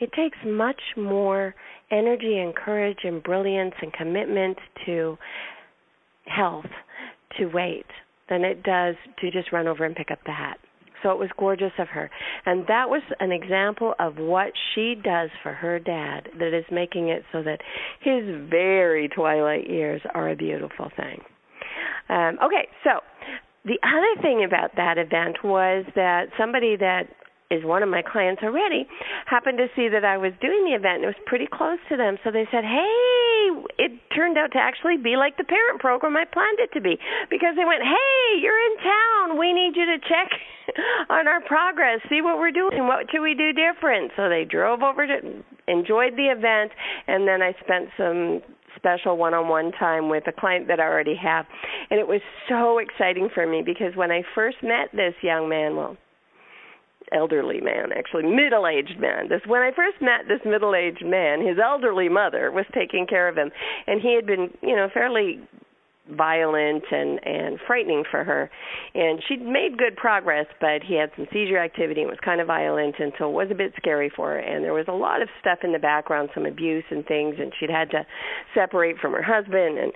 It 0.00 0.12
takes 0.12 0.38
much 0.46 0.80
more 0.96 1.54
energy 1.90 2.38
and 2.38 2.54
courage 2.54 3.00
and 3.04 3.22
brilliance 3.22 3.74
and 3.82 3.92
commitment 3.92 4.56
to 4.86 5.18
health 6.24 6.66
to 7.38 7.46
wait 7.46 7.86
than 8.30 8.44
it 8.44 8.62
does 8.62 8.94
to 9.20 9.30
just 9.30 9.52
run 9.52 9.66
over 9.66 9.84
and 9.84 9.94
pick 9.94 10.10
up 10.10 10.20
the 10.24 10.32
hat. 10.32 10.58
So 11.02 11.10
it 11.10 11.18
was 11.18 11.28
gorgeous 11.38 11.72
of 11.78 11.88
her. 11.88 12.10
And 12.46 12.66
that 12.66 12.88
was 12.88 13.02
an 13.20 13.32
example 13.32 13.94
of 13.98 14.16
what 14.16 14.52
she 14.74 14.94
does 14.94 15.30
for 15.42 15.52
her 15.52 15.78
dad 15.78 16.28
that 16.38 16.56
is 16.56 16.64
making 16.70 17.08
it 17.08 17.24
so 17.32 17.42
that 17.42 17.60
his 18.00 18.24
very 18.48 19.08
twilight 19.08 19.68
years 19.68 20.00
are 20.14 20.30
a 20.30 20.36
beautiful 20.36 20.90
thing. 20.96 21.22
Um, 22.08 22.38
okay, 22.42 22.68
so 22.84 23.00
the 23.64 23.78
other 23.82 24.22
thing 24.22 24.44
about 24.44 24.76
that 24.76 24.98
event 24.98 25.44
was 25.44 25.84
that 25.94 26.26
somebody 26.38 26.76
that 26.76 27.04
is 27.50 27.66
one 27.66 27.82
of 27.82 27.90
my 27.90 28.00
clients 28.00 28.42
already, 28.42 28.86
happened 29.26 29.58
to 29.58 29.66
see 29.74 29.90
that 29.90 30.06
I 30.06 30.16
was 30.16 30.30
doing 30.40 30.70
the 30.70 30.78
event 30.78 31.02
and 31.02 31.04
it 31.04 31.12
was 31.18 31.24
pretty 31.26 31.50
close 31.50 31.82
to 31.90 31.98
them. 31.98 32.16
So 32.22 32.30
they 32.30 32.46
said, 32.50 32.62
Hey, 32.62 33.42
it 33.78 33.92
turned 34.14 34.38
out 34.38 34.54
to 34.54 34.58
actually 34.62 34.96
be 34.96 35.18
like 35.18 35.36
the 35.36 35.44
parent 35.44 35.82
program 35.82 36.16
I 36.16 36.30
planned 36.30 36.62
it 36.62 36.70
to 36.78 36.80
be. 36.80 36.94
Because 37.28 37.58
they 37.58 37.66
went, 37.66 37.82
Hey, 37.82 38.38
you're 38.38 38.54
in 38.54 38.76
town. 38.78 39.26
We 39.38 39.52
need 39.52 39.74
you 39.74 39.84
to 39.90 39.98
check 39.98 40.30
on 41.10 41.26
our 41.26 41.42
progress, 41.42 41.98
see 42.08 42.22
what 42.22 42.38
we're 42.38 42.54
doing, 42.54 42.86
what 42.86 43.10
should 43.10 43.22
we 43.22 43.34
do 43.34 43.50
different. 43.50 44.14
So 44.14 44.30
they 44.30 44.46
drove 44.46 44.82
over 44.86 45.06
to 45.06 45.42
enjoyed 45.66 46.14
the 46.14 46.30
event 46.30 46.70
and 47.06 47.26
then 47.26 47.42
I 47.42 47.54
spent 47.62 47.90
some 47.98 48.42
special 48.76 49.16
one-on-one 49.16 49.72
time 49.72 50.08
with 50.08 50.24
a 50.26 50.32
client 50.32 50.68
that 50.68 50.80
I 50.80 50.84
already 50.84 51.14
have. 51.16 51.46
And 51.90 51.98
it 51.98 52.06
was 52.06 52.20
so 52.48 52.78
exciting 52.78 53.28
for 53.34 53.46
me 53.46 53.62
because 53.66 53.94
when 53.96 54.10
I 54.10 54.22
first 54.34 54.58
met 54.62 54.90
this 54.92 55.14
young 55.22 55.48
man, 55.48 55.76
well, 55.76 55.96
elderly 57.12 57.60
man, 57.60 57.92
actually 57.96 58.24
middle 58.24 58.66
aged 58.66 58.98
man. 58.98 59.28
This 59.28 59.40
when 59.46 59.62
I 59.62 59.70
first 59.74 60.00
met 60.00 60.28
this 60.28 60.40
middle 60.44 60.74
aged 60.74 61.04
man, 61.04 61.46
his 61.46 61.58
elderly 61.62 62.08
mother 62.08 62.50
was 62.50 62.66
taking 62.74 63.06
care 63.06 63.28
of 63.28 63.36
him, 63.36 63.50
and 63.86 64.00
he 64.00 64.14
had 64.14 64.26
been, 64.26 64.50
you 64.62 64.76
know, 64.76 64.88
fairly 64.92 65.40
violent 66.16 66.82
and 66.90 67.24
and 67.24 67.58
frightening 67.66 68.02
for 68.10 68.24
her 68.24 68.50
and 68.94 69.22
she'd 69.28 69.42
made 69.42 69.78
good 69.78 69.96
progress 69.96 70.46
but 70.60 70.82
he 70.82 70.94
had 70.94 71.10
some 71.16 71.26
seizure 71.32 71.58
activity 71.58 72.00
and 72.00 72.10
was 72.10 72.18
kind 72.24 72.40
of 72.40 72.46
violent 72.46 72.96
and 72.98 73.12
so 73.18 73.28
it 73.28 73.32
was 73.32 73.48
a 73.50 73.54
bit 73.54 73.72
scary 73.76 74.10
for 74.14 74.30
her 74.30 74.38
and 74.38 74.64
there 74.64 74.74
was 74.74 74.86
a 74.88 74.92
lot 74.92 75.22
of 75.22 75.28
stuff 75.40 75.58
in 75.62 75.72
the 75.72 75.78
background 75.78 76.28
some 76.34 76.46
abuse 76.46 76.84
and 76.90 77.06
things 77.06 77.36
and 77.38 77.52
she'd 77.60 77.70
had 77.70 77.90
to 77.90 78.04
separate 78.54 78.98
from 78.98 79.12
her 79.12 79.22
husband 79.22 79.78
and 79.78 79.92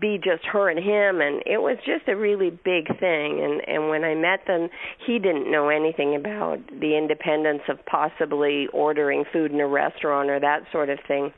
be 0.00 0.18
just 0.22 0.44
her 0.46 0.70
and 0.70 0.78
him 0.78 1.20
and 1.20 1.42
it 1.46 1.58
was 1.58 1.76
just 1.84 2.08
a 2.08 2.16
really 2.16 2.50
big 2.50 2.86
thing. 3.00 3.42
And 3.42 3.60
and 3.66 3.88
when 3.88 4.04
I 4.04 4.14
met 4.14 4.46
them 4.46 4.68
he 5.06 5.18
didn't 5.18 5.50
know 5.50 5.68
anything 5.68 6.14
about 6.14 6.58
the 6.80 6.96
independence 6.96 7.62
of 7.68 7.84
possibly 7.86 8.66
ordering 8.72 9.24
food 9.32 9.52
in 9.52 9.60
a 9.60 9.66
restaurant 9.66 10.30
or 10.30 10.40
that 10.40 10.62
sort 10.72 10.90
of 10.90 10.98
thing. 11.08 11.32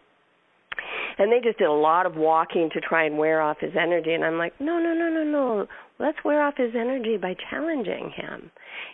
And 1.19 1.33
they 1.33 1.41
just 1.43 1.59
did 1.59 1.69
a 1.69 1.73
lot 1.73 2.05
of 2.05 2.17
walking 2.17 2.69
to 2.75 2.81
try 2.81 3.07
and 3.07 3.17
wear 3.17 3.41
off 3.41 3.59
his 3.61 3.73
energy. 3.75 4.13
And 4.13 4.25
i'm 4.25 4.39
like 4.39 4.61
no 4.61 4.79
no 4.79 4.95
no 4.95 5.09
no 5.09 5.25
no 5.25 5.67
let's 5.99 6.19
wear 6.25 6.43
off 6.43 6.55
his 6.57 6.73
energy 6.75 7.17
by 7.17 7.35
challenging 7.51 8.13
him 8.17 8.51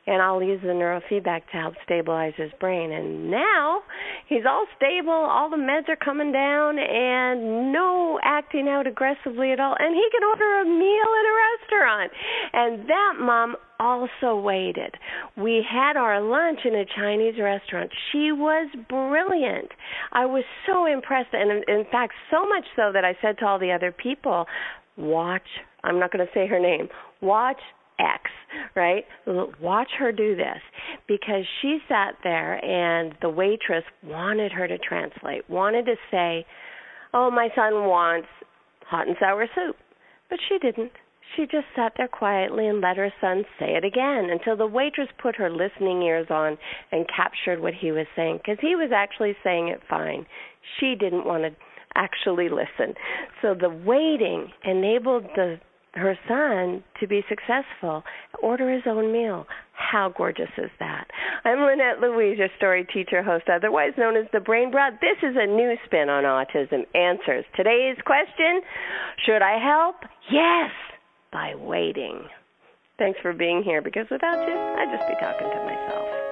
and 0.06 0.22
i'll 0.22 0.42
use 0.42 0.60
the 0.62 0.68
neurofeedback 0.68 1.42
to 1.50 1.58
help 1.58 1.74
stabilize 1.84 2.32
his 2.36 2.50
brain 2.60 2.92
and 2.92 3.30
now 3.30 3.82
he's 4.32 4.44
all 4.48 4.66
stable, 4.76 5.12
all 5.12 5.50
the 5.50 5.56
meds 5.56 5.88
are 5.88 5.96
coming 5.96 6.32
down, 6.32 6.78
and 6.78 7.72
no 7.72 8.18
acting 8.22 8.68
out 8.68 8.86
aggressively 8.86 9.52
at 9.52 9.60
all. 9.60 9.76
And 9.78 9.94
he 9.94 10.08
can 10.10 10.24
order 10.24 10.60
a 10.60 10.64
meal 10.64 11.10
in 11.20 11.24
a 11.28 11.36
restaurant. 11.52 12.12
And 12.52 12.88
that 12.88 13.14
mom 13.20 13.56
also 13.78 14.40
waited. 14.40 14.94
We 15.36 15.64
had 15.68 15.96
our 15.96 16.20
lunch 16.20 16.60
in 16.64 16.74
a 16.74 16.84
Chinese 16.96 17.34
restaurant. 17.40 17.90
She 18.12 18.32
was 18.32 18.68
brilliant. 18.88 19.68
I 20.12 20.26
was 20.26 20.44
so 20.66 20.86
impressed, 20.86 21.32
and 21.32 21.64
in 21.68 21.84
fact, 21.90 22.14
so 22.30 22.46
much 22.48 22.64
so 22.76 22.90
that 22.92 23.04
I 23.04 23.16
said 23.20 23.38
to 23.38 23.46
all 23.46 23.58
the 23.58 23.72
other 23.72 23.92
people, 23.92 24.46
watch, 24.96 25.46
I'm 25.84 25.98
not 25.98 26.12
going 26.12 26.26
to 26.26 26.32
say 26.32 26.46
her 26.46 26.60
name, 26.60 26.88
watch 27.20 27.60
X, 27.98 28.30
right? 28.74 29.04
Watch 29.60 29.90
her 29.98 30.12
do 30.12 30.34
this 30.36 30.60
because 31.06 31.44
she 31.60 31.78
sat 31.88 32.16
there 32.22 32.64
and 32.64 33.14
the 33.20 33.28
waitress 33.28 33.84
wanted 34.04 34.52
her 34.52 34.66
to 34.66 34.78
translate, 34.78 35.48
wanted 35.48 35.86
to 35.86 35.96
say, 36.10 36.46
"Oh, 37.12 37.30
my 37.30 37.48
son 37.54 37.86
wants 37.86 38.28
hot 38.86 39.06
and 39.06 39.16
sour 39.20 39.46
soup." 39.54 39.76
But 40.30 40.38
she 40.48 40.58
didn't. 40.58 40.92
She 41.36 41.46
just 41.46 41.66
sat 41.74 41.92
there 41.96 42.08
quietly 42.08 42.66
and 42.66 42.80
let 42.80 42.96
her 42.96 43.12
son 43.20 43.44
say 43.58 43.74
it 43.74 43.84
again 43.84 44.28
until 44.30 44.56
the 44.56 44.66
waitress 44.66 45.08
put 45.20 45.36
her 45.36 45.50
listening 45.50 46.02
ears 46.02 46.26
on 46.30 46.58
and 46.90 47.06
captured 47.08 47.60
what 47.60 47.74
he 47.74 47.92
was 47.92 48.06
saying 48.16 48.38
because 48.38 48.58
he 48.60 48.76
was 48.76 48.90
actually 48.94 49.36
saying 49.42 49.68
it 49.68 49.80
fine. 49.88 50.26
She 50.78 50.94
didn't 50.94 51.24
want 51.24 51.44
to 51.44 51.56
actually 51.94 52.48
listen. 52.48 52.94
So 53.40 53.54
the 53.54 53.68
waiting 53.68 54.52
enabled 54.64 55.24
the 55.34 55.58
her 55.94 56.18
son 56.26 56.82
to 57.00 57.06
be 57.06 57.22
successful, 57.28 58.02
order 58.42 58.70
his 58.70 58.82
own 58.86 59.12
meal. 59.12 59.46
How 59.72 60.12
gorgeous 60.16 60.50
is 60.56 60.70
that? 60.78 61.06
I'm 61.44 61.60
Lynette 61.60 62.00
Louise, 62.00 62.38
your 62.38 62.48
story 62.56 62.86
teacher 62.92 63.22
host, 63.22 63.44
otherwise 63.52 63.92
known 63.98 64.16
as 64.16 64.26
the 64.32 64.40
Brain 64.40 64.70
Broad. 64.70 64.94
This 65.00 65.18
is 65.22 65.36
a 65.36 65.46
new 65.46 65.76
spin 65.84 66.08
on 66.08 66.24
autism 66.24 66.86
answers. 66.94 67.44
Today's 67.56 67.96
question 68.06 68.62
Should 69.26 69.42
I 69.42 69.58
help? 69.62 69.96
Yes, 70.30 70.70
by 71.32 71.54
waiting. 71.56 72.22
Thanks 72.98 73.18
for 73.20 73.32
being 73.32 73.62
here 73.62 73.82
because 73.82 74.06
without 74.10 74.46
you, 74.46 74.54
I'd 74.54 74.96
just 74.96 75.08
be 75.08 75.14
talking 75.20 75.48
to 75.48 75.64
myself. 75.64 76.31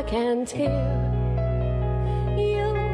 I 0.00 0.02
can't 0.04 0.50
hear 0.50 0.70
you. 2.34 2.89